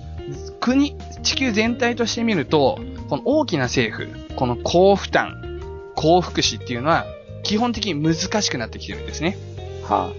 [0.60, 5.60] 国、地球全体として見ると、この大きな政府、この高負担、
[5.94, 7.06] 高福祉っていうのは、
[7.42, 9.36] 基本的に難しくなってきてるんですね。
[9.82, 10.12] は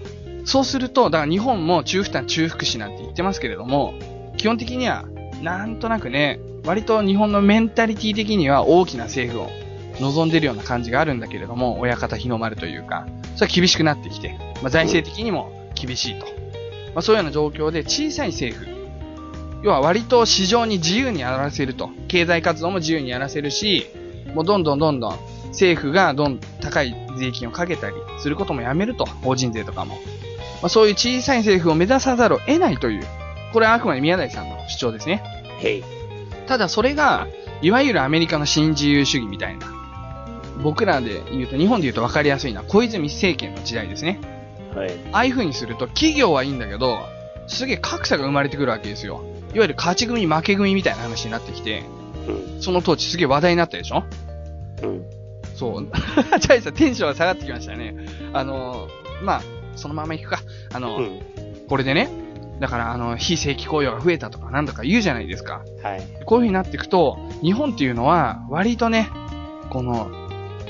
[0.44, 3.94] そうすると、だから日本も中負担、中福祉なんて言ってますけれども、
[4.36, 5.04] 基本的には、
[5.42, 9.63] なんとなくね、割と日本のメンタリティ的には大きな政府を
[10.00, 16.26] 望んでるような感じがあるんだけれども、親方日の丸というか、それは厳しくなってきて、まあ、財政的にも厳しいと。
[16.94, 18.74] まあ、そういうような状況で小さい政府、
[19.62, 21.90] 要は割と市場に自由にやらせると。
[22.08, 23.86] 経済活動も自由にやらせるし、
[24.34, 25.18] もうどんどんどんどん
[25.48, 29.06] 政府がどん高い税金をかけたりすることもやめると。
[29.06, 29.94] 法人税とかも。
[30.60, 33.06] まあ、そういう小さい政府を目指さざるを得ないという、
[33.52, 35.22] これはあくまで宮台さんの主張ですね。
[36.46, 37.26] ただそれが、
[37.62, 39.73] いわゆるアメリカの新自由主義みたいな。
[40.62, 44.20] 僕らで言うと、日本で言うと分かりやすいのは小泉政権の時代ですね。
[44.74, 44.90] はい。
[45.12, 47.00] ああいう風にすると、企業はいいんだけど、
[47.46, 49.24] すげえ格差が生まれてくるわけですよ。
[49.54, 51.84] いわゆる勝ち組負け組みたいな話になってきて、
[52.28, 52.62] うん。
[52.62, 54.04] その当時すげえ話題になったでしょ？
[54.82, 55.04] うん。
[55.54, 55.86] そう。
[56.40, 57.94] チャイさんテンションが下がってきましたね。
[58.32, 59.42] あのー、まあ、
[59.76, 60.40] そのまま行くか。
[60.72, 61.20] あの、うん。
[61.68, 62.08] これでね、
[62.60, 65.62] だからあの、非正規雇用が増えたとかなんとか言うじゃないですか。
[65.82, 66.00] はい。
[66.00, 69.10] こういう風になっていくと、日本っていうのは、割とね、
[69.70, 70.23] この、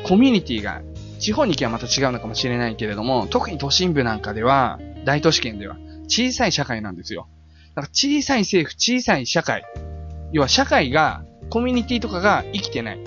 [0.05, 0.83] コミュニティが、
[1.19, 5.77] 地方に行けばまた違うのかもしれないけれども、特に都心部なんかでは、大都市圏では、
[6.07, 7.27] 小さい社会なんですよ。
[7.75, 9.65] だから小さい政府、小さい社会。
[10.33, 13.01] 要は社会が、コミュニティとかが生きてない。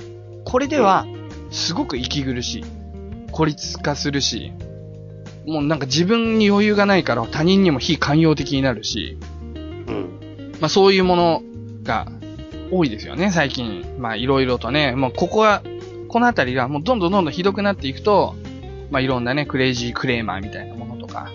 [0.43, 1.05] これでは、
[1.51, 2.63] すごく息苦しい。
[3.31, 4.51] 孤立化するし、
[5.45, 9.17] もうなんか自分に余裕がないから他人にも非寛容的になるし、
[9.87, 10.51] うん。
[10.59, 11.43] まあそういうもの
[11.83, 12.07] が
[12.71, 13.85] 多いですよね、最近。
[13.99, 15.61] まあいろいろとね、もうここは、
[16.07, 18.35] このあたりがもうどんどんどんどんひどくなっていくと、
[18.89, 21.29] まあいろんなね、クレイジークレーマーみたいなものとか、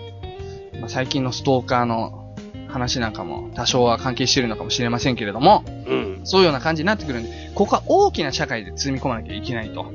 [0.80, 2.34] まあ最近のストーカーの
[2.68, 6.20] 話なんかも多少は関係しているのかもしれませんけれども、うん。
[6.24, 9.92] そういうような感じになってくるんで、ここは大きな社会で積み込まなきゃいけないと。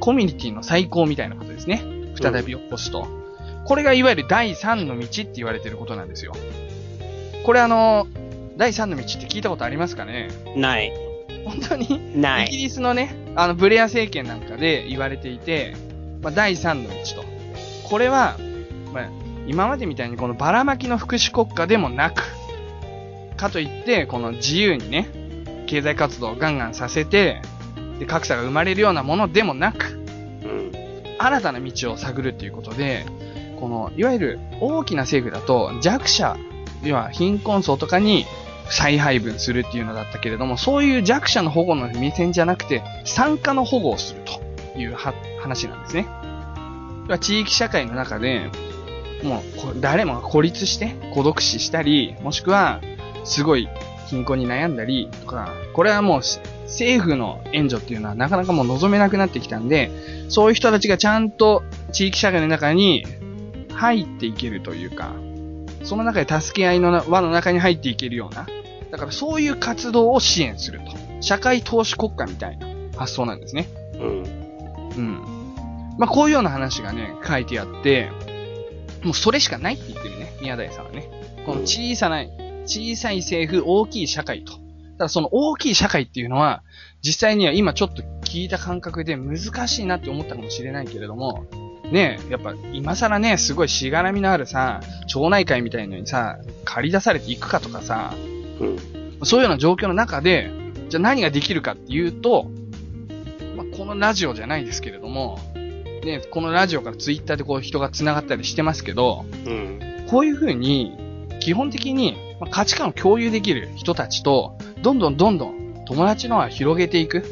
[0.00, 1.82] コミュニティの最高みたいなことですね。
[2.20, 3.06] 再び起こすと。
[3.64, 6.32] これがいわゆる第三の道って言われてることなんですよ。
[7.44, 8.06] これあの、
[8.56, 10.30] 第三の道って聞いたことありますかね？
[10.56, 10.92] ない。
[11.44, 11.84] 本当に？
[11.84, 12.48] イギない。
[12.48, 15.76] リスのね、あの、ブレア政権なんかで言われていて、
[16.22, 17.24] まあ、第三の道と。
[17.88, 18.36] これは、
[18.92, 19.08] まあ、
[19.46, 22.24] 今までみたいにこのばらまきの福祉国家でもなく、
[23.36, 25.08] かといって、この自由にね、
[25.68, 27.40] 経済活動をガンガンさせて、
[28.00, 29.86] で、格差が生まれるようなものでもなく、
[30.42, 30.72] うん。
[31.16, 33.06] 新たな道を探るっていうことで、
[33.60, 36.36] この、いわゆる大きな政府だと弱者、
[36.82, 38.26] 要は貧困層とかに
[38.70, 46.06] 再配分するっていうのだったけれども、そういう弱者の保護の目線じゃなくて、参加の保護をするという話なんですね。
[47.20, 48.50] 地域社会の中で、
[49.22, 49.42] も
[49.74, 52.80] う誰もが孤立して孤独死したり、もしくは
[53.24, 53.68] すごい
[54.06, 56.20] 貧困に悩んだりとか、これはもう
[56.66, 59.90] 政府の援助っていうのはなかなかもう望めなくなってきたんで、
[60.28, 61.62] そういう人たちがちゃんと
[61.92, 63.06] 地域社会の中に
[63.72, 65.14] 入っていけるというか、
[65.84, 68.46] その中で助け合いのな輪の中に入っていけるような、
[68.90, 71.08] だからそういう活動を支援すると。
[71.20, 73.68] 社会投資国家みたいな発想なんですね。
[73.94, 74.22] うん。
[74.96, 75.22] うん。
[75.98, 78.10] まあこういうような話がね、書いてあって、
[79.02, 81.08] もうそれしかないって言ってるね、宮台さんはね。
[81.44, 82.24] この小さな、
[82.64, 84.52] 小さい政府、大きい社会と。
[84.98, 86.62] ただその大きい社会っていうのは、
[87.02, 91.44] 実際には今ちょっと聞いた感覚で難しいなって思ったかもしれないけれども、
[91.90, 98.14] ねえ、やっぱ今更ね、すごいしがらみのあるさ、町内会みたいのにさ、借り出されていくかとかさ、
[98.60, 98.78] うん。
[99.24, 100.50] そういうような状況の中で、
[100.88, 102.50] じゃあ何ができるかっていうと、
[103.56, 105.38] まあ、このラジオじゃないですけれども、
[106.04, 110.06] ね、このラジオからツイッターでこう人が繋がったりしてますけど、うん。
[110.08, 110.96] こういう風に、
[111.40, 117.24] 基本的にまあ価値観を共有できる人たちと、どんどんどんどん友達の輪を広げていく。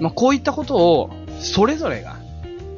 [0.00, 2.16] まあ、こういったことを、それぞれが、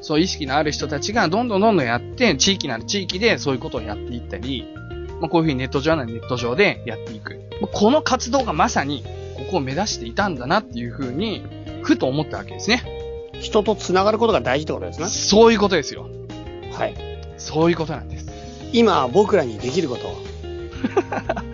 [0.07, 4.73] そう意識のある人たちがどんどんどんどんやって、地域なる地域でそういうことをやっていったり、
[5.21, 7.41] まあ、こういうふうにネット上ならネット上でやっていく。
[7.61, 9.03] まあこの活動がまさに、
[9.35, 11.43] ここを目指していたんだなっていうふうに、
[11.83, 12.85] ふと思ったわけですね。
[13.41, 15.09] 人と繋がることが大事ってことですね。
[15.09, 16.07] そういうことですよ。
[16.73, 16.95] はい。
[17.37, 18.27] そういうことなんです。
[18.73, 21.45] 今、僕らにできることは、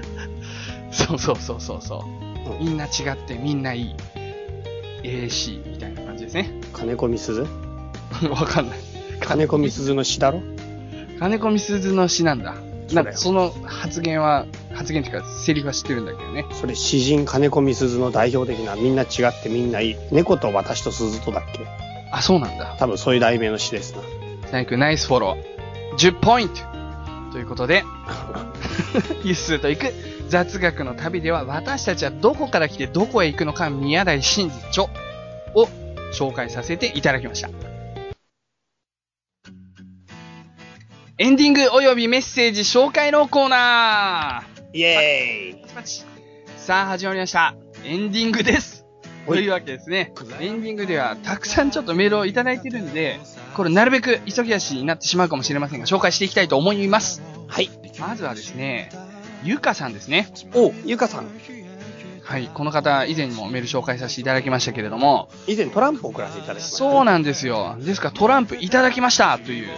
[0.92, 2.53] そうそうそうそうそう。
[2.61, 3.94] うんみんな違ってみんないい。
[5.05, 6.50] AC みたいな感じですね。
[6.74, 7.61] 金子みすず？
[8.30, 8.78] わかんない。
[9.20, 10.42] 金子みすずの詩だろ？
[11.18, 12.54] 金子みすずの詩なんだ。
[12.92, 14.44] なんかその発言は、
[14.74, 16.44] 発言っていうか、セリフは知ってるんだけどね。
[16.52, 19.96] それ詩人金子みすずの代表的なみんな違ってみんないい。
[20.10, 21.60] 猫と私と鈴とだっけ？
[22.10, 22.76] あ、そうなんだ。
[22.78, 24.48] 多分そういう題名の詩ですな。
[24.50, 25.96] サイクナイスフォロー。
[25.96, 26.60] 10ポイント
[27.32, 27.84] ということで、
[29.24, 29.86] ユッスーと行く
[30.28, 34.84] 雑学の旅では私たちはどこから来てどこへ行くのか宮台真司著
[35.54, 35.68] を
[36.14, 37.48] 紹介させていただきました。
[41.18, 46.04] エンディング及びメッセージ紹介のコーナイエーイーパチパチ
[46.56, 47.54] さあ始まりました。
[47.84, 48.86] エンディングです。
[49.26, 50.14] というわけですね。
[50.40, 53.20] エンディングではたくさんちょっとメールをいただいてるんで、
[53.54, 57.20] これなるべく急ぎ足になってしまうかもしれませんが、紹介していきたいと思います。
[57.46, 57.68] はい。
[58.00, 58.90] まずはですね、
[59.44, 60.32] ゆかさんですね。
[60.54, 61.26] お、ゆかさん。
[62.22, 62.48] はい。
[62.54, 66.76] この方、以前にもメール紹介させていただきましたけれども、以前トランプを送らせていただきました。
[66.78, 67.76] そうなんですよ。
[67.80, 69.68] ですからトランプいただきましたという、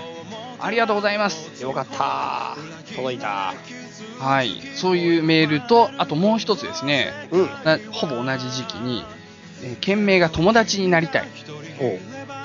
[0.65, 1.63] ありがとうございます。
[1.63, 2.57] よかった
[2.97, 3.53] 届いた
[4.19, 4.63] はい。
[4.75, 7.47] そういうメールと、あともう一つですね、うん。
[7.65, 9.05] なほぼ同じ時期に、
[9.63, 11.29] えー件名が友達になりたい。
[11.81, 11.99] おう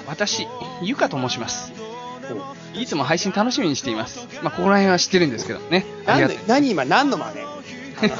[0.05, 0.47] 私、
[0.81, 1.71] ゆかと申します。
[2.29, 4.27] おういつも配信楽しみにしています。
[4.43, 5.85] まあ、ここら辺は知ってるんですけどね。
[6.05, 7.49] ありがとうなんで、何今何の真似？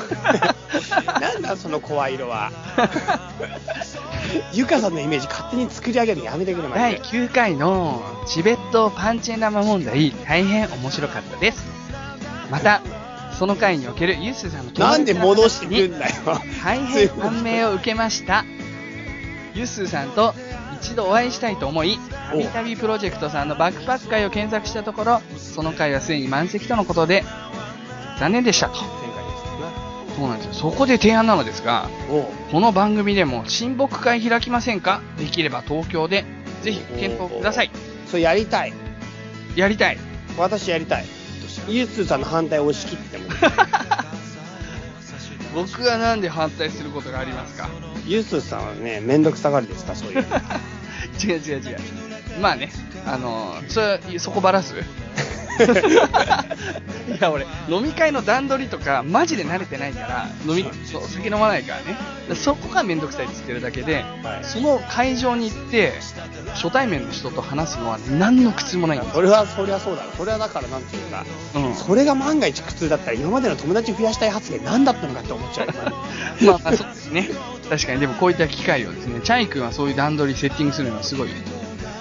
[1.19, 2.51] なんだその声色は。
[4.53, 7.01] ゆかさんのイメージ勝手に作り上げるのやめてくれ、マジ第で。
[7.01, 11.65] 9回のチベットパンチェンラマ問題、大変面白かったです。
[12.51, 12.81] また、
[13.37, 16.13] その回におけるユースさんのなんで戻してくにんだよ。
[16.63, 18.43] 大変感銘を受けました。
[19.53, 20.33] ユッスーさんと
[20.81, 21.99] 一度お会いしたいと思い、
[22.29, 27.23] たびたびプロジェクトさんのバックパック会を検索したところ、その回はすでに満席とのことで、
[28.19, 28.98] 残念でしたと。
[30.19, 30.53] そうなんですよ。
[30.53, 31.89] そこで提案なのですが、
[32.51, 35.01] この番組でも親睦会開きませんか？
[35.17, 36.25] できれば東京で、
[36.61, 37.71] ぜひご検討ください。
[38.07, 38.73] それやりたい。
[39.55, 39.97] やりたい。
[40.37, 41.05] 私やりたい。
[41.67, 43.25] ゆうつーさんの反対を押し切っても。
[45.55, 47.69] 僕はなんで反対することがありますか？
[48.05, 50.23] ゆうつーさんはね、めんどくさがりですか、そういう。
[51.23, 51.77] 違う違う違う。
[52.41, 52.71] まあね、
[53.05, 54.75] あのそれ、そこばらす？
[57.09, 62.35] いや、俺、飲み会の段取りとか、マジで慣れてないから、飲み、そうお酒飲まないからね。
[62.35, 65.93] そこがめんどくさいって言ってるだけで、はいその会場に行って、
[66.53, 70.11] 初対面の人と話すのは何の苦痛もないんですそれは、そりゃそうだろ。
[70.17, 71.75] それはだからなんていうか、うん。
[71.75, 75.73] それが万が一苦痛だったら今までの友達増やしたい発言何だったのかって思っちゃうよ。
[76.41, 77.29] まあ、まあ、そうですね。
[77.69, 81.29] 確かに、でもこういった機会をですね、チャイ君はそういう段取りセッティングするのはすごい、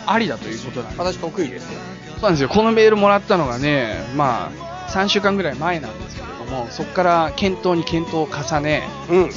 [0.06, 0.98] ありだということなんで。
[0.98, 1.80] 私得意ですよ。
[2.18, 2.48] そうなんですよ。
[2.48, 9.30] このメールもらったのがね、まあ、3週間ぐらい前なんですけれども、そこから検討に検討を重ね、うん。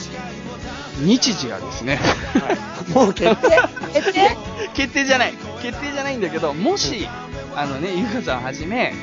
[1.06, 3.50] 日時がですね、はい、もう決定
[3.94, 4.38] 決定？
[4.74, 7.08] 決定じゃない決定じゃないんだけど、もし、
[7.56, 8.94] あのね、ゆかさんをはじめ、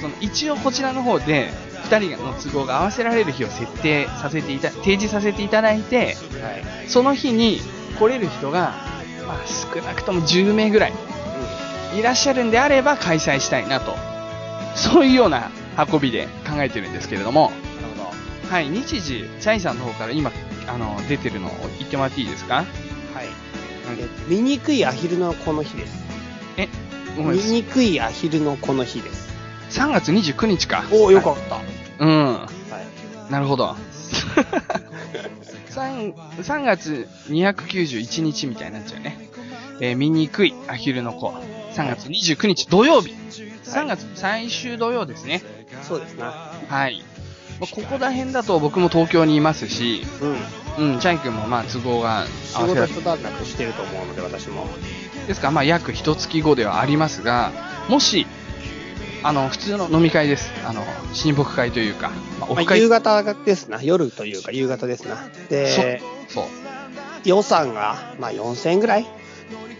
[0.00, 1.50] その一応こちらの方で、
[1.90, 6.14] 2人の都合が合わせられる日を設定させていた、提示させていただいて、はい。
[6.88, 7.60] その日に
[7.98, 8.74] 来れる人が、
[9.26, 10.92] まあ、少なくとも10名ぐらい
[11.96, 13.96] いらっしゃるんであれば開催したいなと。
[14.74, 15.50] そういうような
[15.92, 18.04] 運びで考えてるんですけれども、なるほ
[18.48, 18.54] ど。
[18.54, 20.30] はい、日時、チャイさんの方から今、
[20.68, 22.56] あの、出てるのを言ってもらっていいですか？
[22.56, 22.66] はい。
[23.98, 26.04] え醜いアヒルのこの日です。
[26.58, 26.68] え、
[27.16, 28.00] ごめんなさい。
[28.00, 29.28] アヒルのこの日です。
[29.70, 30.84] 3月29日か。
[30.92, 31.58] おお、よかった。
[32.04, 32.34] うん。
[32.34, 32.48] は
[33.28, 33.32] い。
[33.32, 33.74] なるほど。
[35.70, 39.18] 3, 3月291日みたいになっちゃうね。
[39.80, 41.34] えー、醜いアヒルの子。
[41.78, 43.14] 3月29日土曜日。
[43.64, 45.42] 3月最終土曜ですね。
[45.82, 46.52] そうですな。
[46.68, 47.04] はい。
[47.60, 50.02] まあここら辺だと僕も東京にいますし、
[50.78, 50.92] うん。
[50.92, 54.66] うん、チャイ君もまあ都合が仕合わせられ事一段落してると思うので、私も。
[55.28, 55.48] ですか？
[55.48, 57.52] らまあ約一月後ではありますが、
[57.88, 58.26] もし、
[59.22, 60.50] あの、普通の飲み会です。
[60.66, 62.10] あの、親睦会というか、
[62.40, 62.80] まあ、オまあ、フ会。
[62.80, 63.82] 夕方ですな。
[63.82, 65.28] 夜というか夕方ですな。
[65.48, 66.44] で、そう。
[67.24, 69.06] 予算が、まあ4000円ぐらい？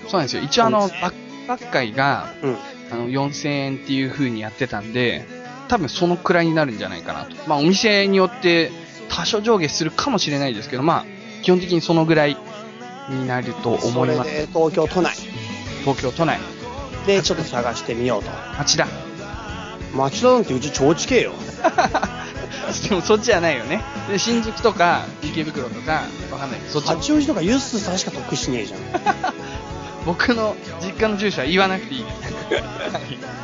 [0.06, 0.42] そうなんですよ。
[0.42, 2.56] 一応あの、バックパッ会が、うん。
[2.90, 5.26] あの、4000円っていう風にやってたんで、
[5.68, 7.36] 多分そのくらいになるんじゃないかなと。
[7.46, 8.70] まあ、お店によって
[9.08, 11.06] 多少上下するかもしれないですけど、まあ、
[11.42, 12.36] 基本的にそのぐらい
[13.08, 14.30] になるとそ思います。
[14.30, 15.16] れで東京都内
[15.80, 16.38] 東京都内。
[17.06, 18.30] でちょっと探してみようと。
[18.58, 18.86] 町田。
[19.94, 21.32] 町田なんてうち超近えよ。
[22.88, 23.82] でもそっちじゃないよね。
[24.10, 28.80] で、新宿とか、池袋とか、わかんないけど、そっち八王子とかユッスさんしか得しねえじゃん。
[30.04, 32.34] 僕の実家の住所は言わなくていいです。
[32.54, 32.60] は
[33.00, 33.38] い。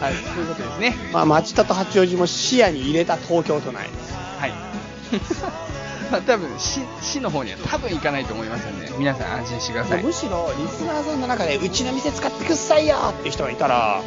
[0.00, 0.96] はい、そういうことですね。
[1.12, 4.14] まあ町田と八王子も視野に入れた東京都内です。
[4.14, 4.52] はい。
[6.10, 10.02] まあ多分、市、市の方には多分行かないと思いますんで、皆さん安心してください。
[10.02, 14.02] むしろリスナーさんの中でうちの店使ってくっさいよっていう人がいたら、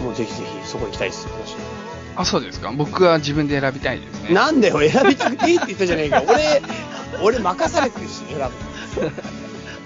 [0.00, 1.26] もうぜひぜひそこ行きたいです。
[2.16, 2.72] あ、そうですか。
[2.72, 4.34] 僕は自分で選びたいですね。
[4.34, 6.22] なんだよ、選びたくていいって言ったじゃねえか。
[6.26, 6.62] 俺、
[7.22, 9.10] 俺任されてるし、選ぶ。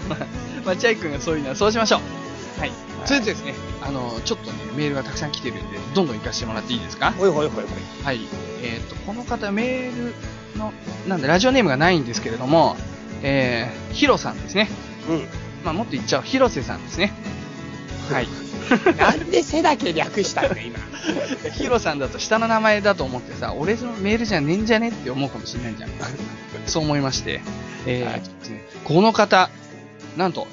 [0.11, 0.27] まあ、
[0.65, 2.61] まあ、チャイ君がそういうのはそうしましょう。
[2.61, 2.73] はい。
[3.05, 7.13] それでですね、あの、ちょっとね、メールがたくさん来てるんで、どんどん行かせてもらっていいですか？
[7.13, 8.05] ほいほいほいほい。
[8.05, 8.21] はい。
[8.63, 10.15] えっ、と、この方、メール
[10.59, 10.73] の、
[11.09, 12.77] なんで、ラジオネームがないんですけれども、
[13.23, 14.69] えー、ヒロさんですね。
[15.09, 15.27] うん。
[15.65, 17.13] まあ、もっと言っちゃう、広瀬さんですね。
[18.11, 18.29] はい。
[18.97, 20.79] なんで背だけ略したんだよ、今。
[21.53, 25.91] ヒロさんだと下の名前だと思ってさ、俺のメールじゃねえんじゃねって思うかもしれないじゃん。
[26.67, 27.43] そう思いまして。
[27.87, 28.23] えーはい
[28.85, 29.49] この方、
[30.17, 30.47] なんと、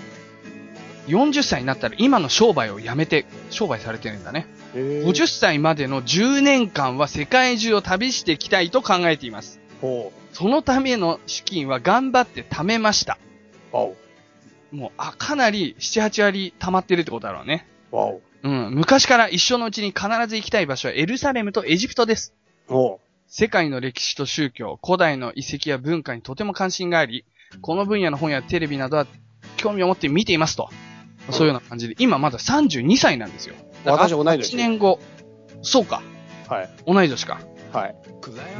[1.07, 4.47] 40歳になったら今の商売を辞めて商売されてるんだね。
[4.73, 9.59] 50歳までの10年間は世界中を旅していきたいと考えています。
[9.81, 13.17] ほそのための資金は頑張って貯めました。
[14.71, 17.67] もう、あ、かなり7、8割貯まってるってことだろうね。
[18.43, 18.73] うん。
[18.73, 22.33] 昔から一生のうちに必ず行きたい場所はエルサレムとエジプトです。
[23.27, 27.25] 世界の歴史と宗教、古代の遺跡や文化にとても関心があり、
[27.61, 29.07] この分野の本やテレビなどは
[29.57, 30.69] 興味を持って見ていますと。
[31.29, 33.55] そういうような感じで、今まだ32歳なんですよ。
[33.85, 34.99] 私同い年1年後。
[35.61, 36.01] そうか。
[36.47, 36.69] はい。
[36.85, 37.39] 同い年か。
[37.71, 37.95] はい。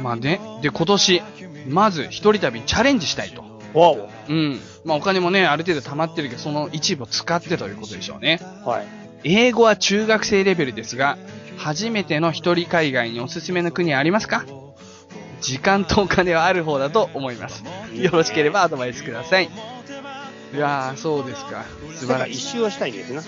[0.02, 0.40] まあね。
[0.62, 1.22] で、今年、
[1.68, 3.42] まず一人旅にチャレンジしたいと。
[3.74, 4.08] わお。
[4.28, 4.60] うん。
[4.84, 8.40] まあお金もね、ある程度貯まってるけど、その一部を使ってということでしょうね。
[8.64, 8.86] はい。
[9.24, 11.18] 英語は中学生レベルですが、
[11.58, 14.44] 初めての一人海外におすすめの国はありますか？
[15.40, 17.64] 時間とお金はある方だと思います。
[17.94, 19.48] よろしければアドバイスください。
[20.54, 21.64] いやー、そうですか。
[21.94, 22.30] 素晴らしい。
[22.30, 23.22] 世界一周をしたいんですな。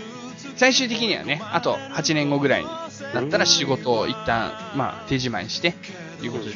[0.57, 2.68] 最終的にはね、あと8年後ぐらいに
[3.14, 5.75] なったら仕事を一旦、まあ、手仕舞いして、
[6.20, 6.53] ということで。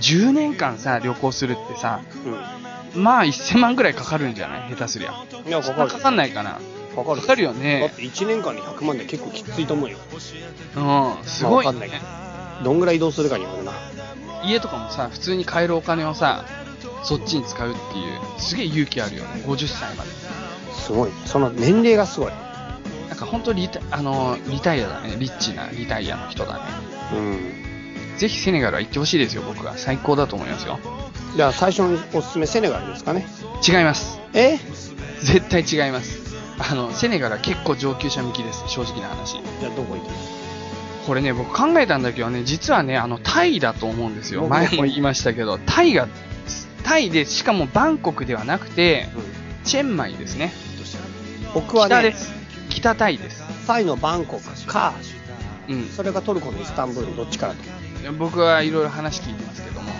[0.00, 2.00] 10年間さ、旅行するってさ、
[2.94, 4.70] うまあ1000万ぐらいかかるんじゃない？
[4.70, 5.12] 下手すりゃ。
[5.12, 5.14] ん。
[5.48, 5.62] いや、かかる。
[5.62, 6.58] そんなかかんないかな？
[6.94, 7.20] かかる。
[7.20, 7.92] かかるよだっね。
[7.96, 9.98] て1年間で100万で結構きついと思うよ。
[10.76, 10.80] う
[11.22, 12.02] ん、すごい、まあわかんないけど。
[12.64, 13.72] どんぐらい移動するかによるな。
[14.44, 16.44] 家とかもさ、普通に買えるお金をさ、
[17.02, 19.42] そっちに使うっていう、すげえ勇気あるよね。
[19.46, 20.10] 50歳まで。
[20.72, 21.10] すごい。
[21.26, 22.32] その年齢がすごい。
[23.08, 25.16] なんか本当リタ、あの、リタイアだね。
[25.18, 26.60] リッチなリタイアの人だね。
[27.14, 28.18] うん。
[28.18, 29.74] ぜひセネガルは行ってほしいですよ、僕は。
[29.76, 30.78] 最高だと思いますよ。
[31.36, 33.26] じゃあ最初のおすすめセネガルですかね。
[33.66, 34.18] 違います。
[34.34, 34.58] え？
[35.20, 36.18] 絶対違います。
[36.58, 38.64] あの、セネガルは結構上級者向きです。
[38.66, 39.34] 正直な話。
[39.34, 40.10] じゃあどこ行く
[41.06, 44.42] これね、僕考えたんだけどね、実はね、あの、タイだと思うんですよ。
[44.42, 46.06] 僕前も言いましたけど、タイが、
[46.88, 49.08] タイで、しかもバンコクではなくて、
[49.64, 50.52] チェンマイですね。
[51.52, 52.32] 僕はね北で、す。
[52.70, 53.44] 北タイです。
[53.66, 54.94] タイのバンコクか、
[55.68, 55.84] うん。
[55.88, 57.54] それがトルコのイスタンブールどっちかだ？
[57.54, 58.12] と。
[58.14, 59.92] 僕はいろいろ話聞いてますけども、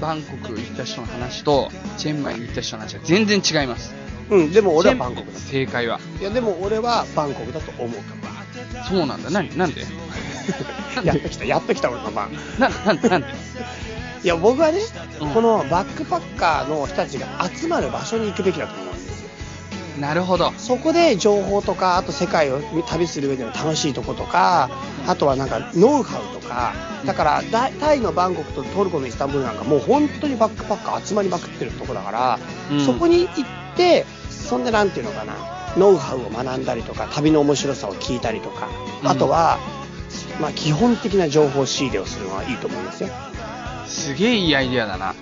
[0.00, 1.68] バンコク行った人の話と、
[1.98, 3.92] チェンマイに行った人の話は全然違います。
[4.30, 5.38] うん、でも俺はバンコクだ。
[5.40, 5.98] 正解は。
[6.20, 8.00] いや、でも俺はバンコクだと思う。
[8.88, 9.30] そうなんだ。
[9.30, 9.82] なになんで？
[11.04, 12.30] やっときた、やっときた俺の番。
[12.58, 13.26] な、なん、なんで？
[14.22, 14.80] いや、僕はね、
[15.20, 19.30] うんこのバックパッカーの人たちが集まる場所に行くべきだと思うんですよ。
[20.00, 20.52] なるほど。
[20.56, 24.70] そこで情報とか、あと世界を旅する上での楽しいとことか、
[25.06, 26.72] あとはなんかノウハウとか、
[27.04, 32.38] だからだタイのバンコクとトルコのイスタンブールなんかもう本当にバックパッカー集まりまくってるとこだから、
[32.70, 35.34] うんそこに行って、そんでなんていうのかな、
[35.76, 38.68] ノウハウを学んだりとか、旅の面白さを聞いたりとか、
[39.04, 39.58] あとは、
[40.40, 43.08] まあ基本的な情報仕入れをするのはいいと思いますよ。
[43.90, 45.14] すげえいいアイディアだな。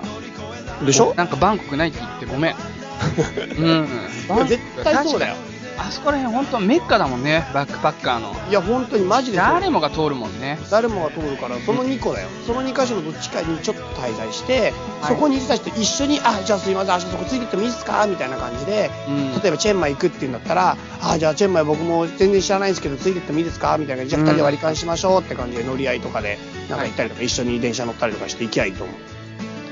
[0.85, 1.15] でしょ？
[1.17, 2.55] なんかバンコクないって言ってごめん。
[3.59, 3.89] うん。
[4.37, 5.35] いや絶対そうだよ。
[5.81, 8.35] あそこら辺本当メッカだもんね、バックパッカーの。
[8.51, 10.59] いや、本当にマジで誰もが通るもんね。
[10.71, 12.29] 誰もが通るから、その2個だよ。
[12.47, 18.07] その2箇所のどっちかにちょっと滞在して、はいそこにいる人たちと一緒に、あ、じゃあすいません、明日そこついてってもいいですか？
[18.09, 23.79] みたいな感じで、うん例えばチェンマイ行くっていうんだったら、あ、じゃあチェンマイ僕も全然知らないんですけど、ついてってもいいですか？
[23.79, 28.93] みたいな感じゃあ2人で割り勘しましょうって感じで乗り合いとかで、なんか行ったりとか、一緒に電車乗ったりとかして行きゃいいと思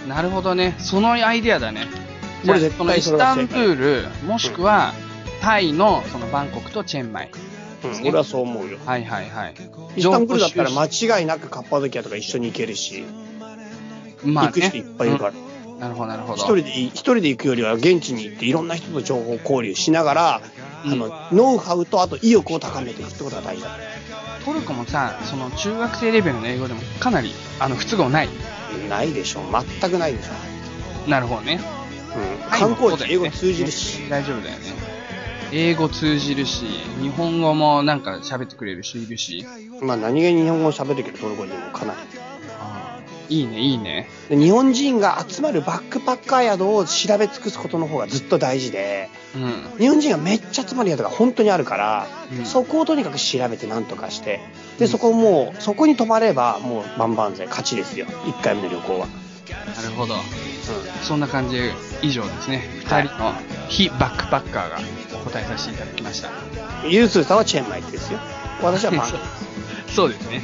[0.04, 0.08] う。
[0.08, 0.76] なるほどね。
[0.78, 1.88] そのアイデアだね。
[2.44, 3.74] じゃあこれ絶対このイスタンブー
[4.22, 4.94] ル、もしくは、
[5.40, 7.30] タイのそのバンコクとチェンマイ。
[7.84, 8.78] うん、俺はそう思うよ。
[8.84, 9.54] はいはいはい。
[9.96, 13.04] イスタンブールだったら間違いなくカッパドキアとか一緒に行けるし、
[14.22, 15.30] 集まあね行く人いっぱいいるから。
[15.30, 15.46] うん
[15.78, 16.36] なるほどなるほど。
[16.36, 20.40] 一人でい、一人で行くよりは現地に行っていろんな人と情報交流しながら、
[20.86, 23.76] うんあの、ノウハウとあと意欲を高めていくってことが大事だ。
[24.44, 28.28] トルコもさ、その中学生レベルの英語でもかなり、あの、不都合ない。
[28.88, 29.40] ないでしょ。
[29.80, 31.10] 全くないでしょ。
[31.10, 31.60] なるほどね。
[32.14, 32.48] うん。
[32.48, 34.08] はい観光地英語通じるし。
[34.08, 34.85] 大丈夫だよね。
[35.52, 36.64] 英語通じるし、
[37.00, 39.46] 日本語もなんか喋ってくれる人いるし。
[39.80, 42.26] まあ何気に日本語を喋るけどトルコ人もかなり。
[43.28, 44.08] いいね、いいね。
[44.28, 49.78] で日本人が集まるバックパッカー宿を調べ尽くすことの方がずっと大事で、うん。
[49.78, 52.06] 日本人がめっちゃ集まる宿が本当にあるから、
[52.38, 54.40] うんそこをとにかく調べて何とかして、
[54.78, 58.06] で、そこをもう、そこに泊まればもう万々歳、勝ちですよ。
[58.06, 59.06] 1回目の旅行は。
[59.76, 60.14] なるほど。
[60.14, 60.18] う
[61.02, 61.72] そんな感じで
[62.02, 62.56] 以上ですね。
[62.84, 63.32] はい二人の
[63.68, 64.78] 非バックパッカーが
[65.30, 66.28] 答えさせていただきました。
[66.28, 66.90] ん。
[66.90, 68.18] ユースーさんはチェンマイですよ。
[68.62, 69.22] 私はバンコク。
[69.92, 70.42] そうですね。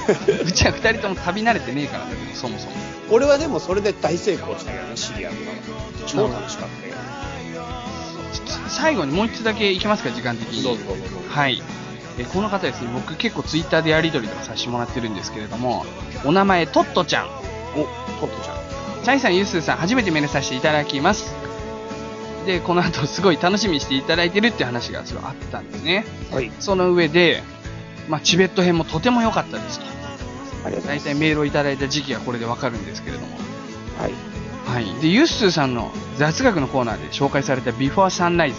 [0.44, 2.72] うちは二人とも旅慣れてねえからね、そもそも。
[3.10, 5.36] 俺はでもそれで大成功したけどね、シリアの。
[6.06, 6.94] 超楽しかったよ。
[8.68, 10.62] 最後にもう一つだけいきますか、時間的に。
[10.62, 11.62] どうぞどうぞはい。
[12.18, 15.84] えこの方ですね、僕結構ツイッターでやり取りとかさせてもらってるんですけれども、
[16.24, 17.26] お名前、トットちゃん。
[17.74, 17.84] お、
[18.20, 19.04] トットちゃん。
[19.04, 21.49] チャイさん、ユースーさん、初めてメールさせていただきます。
[22.46, 26.04] で、この後すごい楽しみにしていただいてるって話がすごいあったんですね。
[26.30, 26.50] はい。
[26.60, 27.42] その上で、
[28.08, 29.86] まあ、チベット編もとても良かったですと。
[30.64, 33.28] ありがとうござい大体メールをいただいた時期がこれでわかるんですけれども。
[33.28, 34.02] ます。
[34.02, 34.84] はい。
[34.84, 35.00] はい。
[35.00, 38.58] で、ユッスーさんの雑学のコーナーで紹介されたビフォーサンライズ。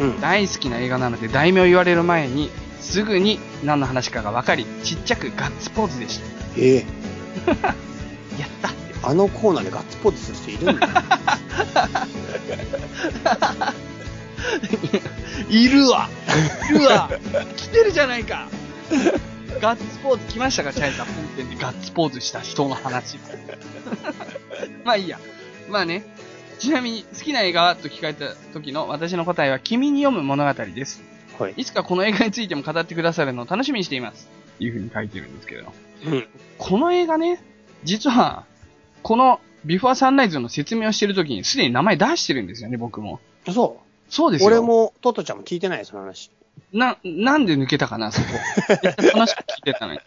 [0.00, 0.20] うん。
[0.20, 2.50] 大好きな映画なので題名を言われる前に、
[2.80, 6.26] すぐに何の話かが分かり、ちっちゃくガッツポーズでした。
[6.56, 6.86] ええ
[8.38, 9.08] やった。
[9.08, 10.88] あのコーナーでガッツポーズする人いるんだ。
[15.50, 16.08] いるわ
[16.70, 17.10] いるわ
[17.56, 18.48] 来てるじゃないか
[19.60, 20.72] ガッツポーズ来ましたか？
[20.72, 23.18] チャイさん本編でガッツポーズした人の話。
[24.84, 25.18] まあいいや。
[25.68, 26.04] まあね。
[26.58, 31.02] ちなみに好きな映画はと聞かれた時の私の答えは君に読む物語です。
[31.38, 31.54] はい。
[31.56, 34.28] いつかこの映画についても語ってくださるのを楽しみにしています。
[34.60, 35.72] いう風に書いてるんですけれど。
[36.06, 36.26] うん。
[36.58, 37.42] この映画ね、
[37.84, 38.44] 実は、
[39.02, 43.20] このビフォーサンライズの説明をしてる時にすでに名前出してるんですよね、僕も。
[43.46, 44.48] そそうですよ。
[44.48, 44.52] う。
[44.52, 46.30] 俺も、トットちゃんも聞いてないよ、その話。
[46.72, 48.26] な、なんで抜けたかな、そこ。
[49.12, 50.00] 話聞いてたのに。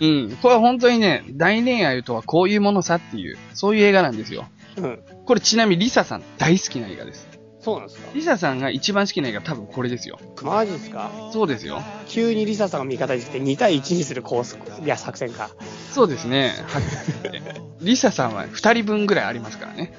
[0.00, 0.36] うん。
[0.36, 4.46] これは本当にね、大恋愛とはこういうものさっていう、そういう映画なんですよ。
[4.76, 5.00] うん。
[5.26, 7.27] これちなみにリサさん大好きな映画です。
[7.60, 8.08] そうなんですか？
[8.14, 10.18] リサさんが一番好きな映画多分これですよ。
[10.42, 11.10] マジっすか？
[11.32, 11.82] そうですよ。
[12.06, 15.50] 急にリサさんが味方にして2対1にするコース、いや、作戦か。
[15.92, 16.54] そうですね。
[16.68, 19.92] はっきり言ってリサさんは二人分ぐらいありますからね。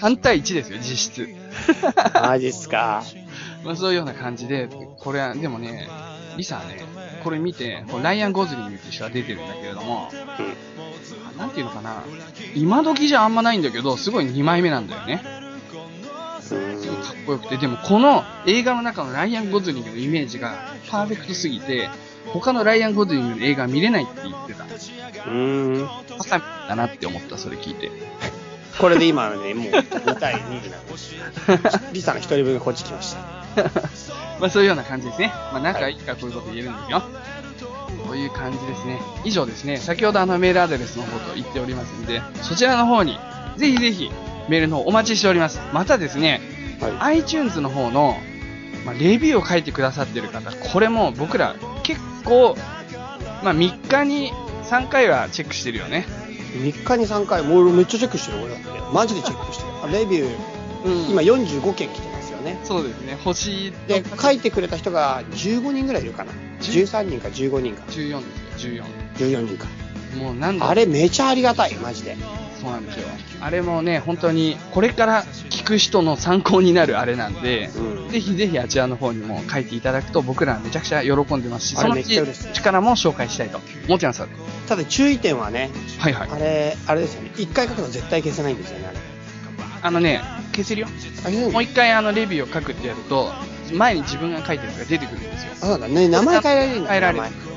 [0.00, 1.28] 3対1ですよ、実質。
[2.14, 3.02] マジっすか？
[3.64, 5.88] まあそういうような感じで、これは、でもね、
[6.36, 6.80] リサはね、
[7.24, 11.38] これ見て、こうライアン・ゴズリングって人が出てるんだけれども、うん。
[11.38, 12.02] なんていうのかな、
[12.54, 15.22] 今時じゃあんまないんだけど、すごい2枚目なんだよね。
[16.48, 21.90] すごいかっこよくて、でもこの映画の中のライアン・ゴズリングのイメージがパーフェクトすぎて、
[22.26, 24.64] 他のライアン・ゴズリングの映画見れないって言ってた。
[24.64, 25.86] うーん。
[26.18, 27.90] バカだなって思った、それ聞いて。
[28.78, 31.92] これで今のね、もう2対2になって。
[31.92, 33.18] リサの一人分がこっち来ました。
[34.40, 35.32] まあそういうような感じですね。
[35.52, 37.02] まあ仲いいからこういうこと言えるんですよ。
[38.06, 39.00] という感じですね。
[39.24, 39.76] 以上ですね。
[39.76, 43.18] 先ほどあのメールアドレスの方と言っておりますんで、そちらの方に、
[43.56, 44.10] ぜひぜひ
[44.48, 45.60] メールの方お待ちしております。
[45.72, 46.40] またですね、
[46.80, 47.18] はい。
[47.18, 48.16] iTunes の方の、
[48.84, 52.56] まあ、レビューを書いてくださってる方、これも僕ら結構、
[53.42, 54.32] まあ3日に
[54.64, 56.06] 3回はチェックしてるよね。
[56.62, 58.68] 3日に3回、もう俺めっちゃチェックしてる俺だって。
[58.92, 59.70] マジでチェックしてる。
[59.84, 60.28] あレビュー、
[60.84, 62.58] うん今45件来てますよね。
[62.64, 63.18] そうですね。
[63.24, 66.32] 星で、書いてくれた人が15人ぐらいいるかな。
[66.60, 67.82] 13人か15人か。
[67.88, 68.84] 14ですよ、
[69.18, 69.66] 14人か。
[70.14, 70.22] 14。
[70.22, 72.16] もう何度あれめちゃありがたい、マジで。
[72.60, 73.08] そうなんですよ。
[73.40, 78.08] あれもね、本当に、これから聞く人の参考になるあれなんで、うん。
[78.10, 82.20] ぜひぜひあちらの方にも書いていただくと僕らはめちゃくちゃ喜んでますし、そのうち
[82.52, 84.26] 力も紹介したいと思ってます。
[84.66, 86.28] ただ注意点はね、はいはい。
[86.30, 87.30] あれ、あれですよね。
[87.36, 88.98] 1回書くと絶対消せないんですよね、あれ。
[89.80, 90.20] あのね、
[90.52, 90.88] 消せるよ。
[91.52, 93.32] もう一回あの、レビューを書くってやると、
[93.72, 95.52] 前に自分が書いたやつが出てくるんですよ。
[95.62, 96.08] あそうだね。
[96.08, 97.47] 名前変えられるんだ変えられる名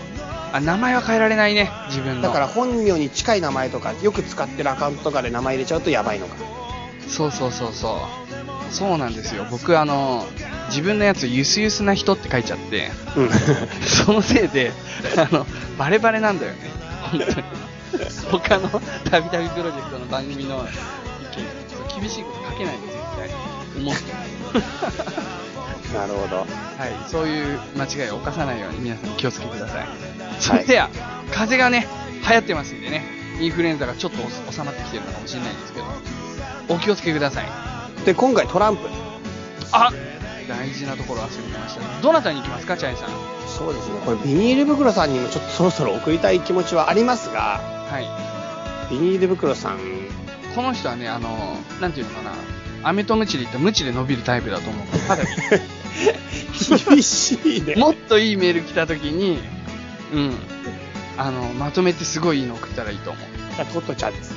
[0.53, 2.21] あ、名前は変えられないね、自分の。
[2.21, 6.35] 前だから本名に近い名前とか、よく使ってるアカウントとかで名前入れちゃうとやばいのか。
[7.07, 7.93] そうそうそうそ
[8.69, 8.73] う。
[8.73, 9.45] そうなんですよ。
[9.51, 10.25] 僕あの、
[10.69, 13.29] 自分のやつゆすゆすな人って書いちゃって、うん。
[13.85, 14.71] そのせいで、
[15.17, 15.45] あの、
[15.77, 16.69] バレバレなんだよね。
[17.11, 17.43] 本当に。
[18.31, 18.69] 他の
[19.09, 20.65] たびたびプロジェクトの番組の
[21.21, 23.29] 意見、厳しいこと書けないの、絶対。
[23.77, 24.11] 思って。
[25.93, 26.37] なるほど。
[26.37, 26.47] はい、
[27.09, 30.10] そういう間違いを犯さないように皆さん気をつけてください。
[30.41, 30.89] それでは、
[31.31, 31.87] 風邪がね、
[32.27, 33.03] 流行ってますんでね、
[33.39, 34.17] インフルエンザがちょっと
[34.51, 35.85] 収まってきてるのかもしれないですけど、
[36.69, 37.45] お気をつけください。
[38.05, 38.81] で、今回トランプ。
[39.71, 39.91] あ
[40.49, 41.87] 大事なところ忘れてましたね。
[42.01, 43.09] どなたに行きますか、チャイさん。
[43.47, 43.99] そうですね。
[44.03, 47.59] これビニール袋さんにもちょっとそろそろ送りたい気持ちはありますが、
[47.89, 47.99] は
[48.89, 48.93] い。
[48.93, 49.79] ビニール袋さん、
[50.55, 52.31] この人はね、あの、なんていうのかな、
[52.83, 54.87] 飴とムチで言ったらムチで伸びるタイプだと思う。
[55.07, 55.23] ただ、
[56.89, 57.75] 厳しいね。
[57.75, 59.39] もっといいメール来た時に、
[60.11, 60.33] うん、
[61.17, 63.25] あの、まとめてすごいいいの送ったらいいと思う。
[63.55, 64.33] じゃあトットちゃんです。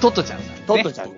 [0.00, 0.62] トットちゃんさん、ね。
[0.66, 1.14] トットちゃんね。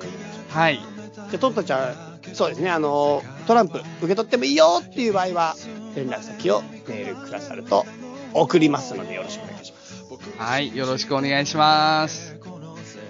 [0.51, 0.81] はい。
[1.15, 5.57] じゃあトットちゃん、そうですね、あの、トランプ受け取ってもいいよっていう場合は、
[5.95, 7.87] 連絡先をメールくださると
[8.35, 10.07] 送りますのでよろしくお願いします。
[10.39, 12.37] はい、よろしくお願いします。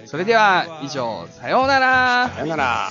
[0.05, 2.31] それでは、以上、さようなら。
[2.33, 2.89] さよなら。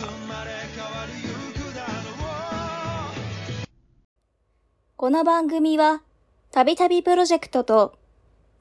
[4.96, 6.02] この番組は、
[6.52, 7.95] たびたびプロジェクトと、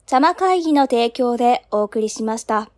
[0.06, 2.70] 茶間会議の提供でお送りしました。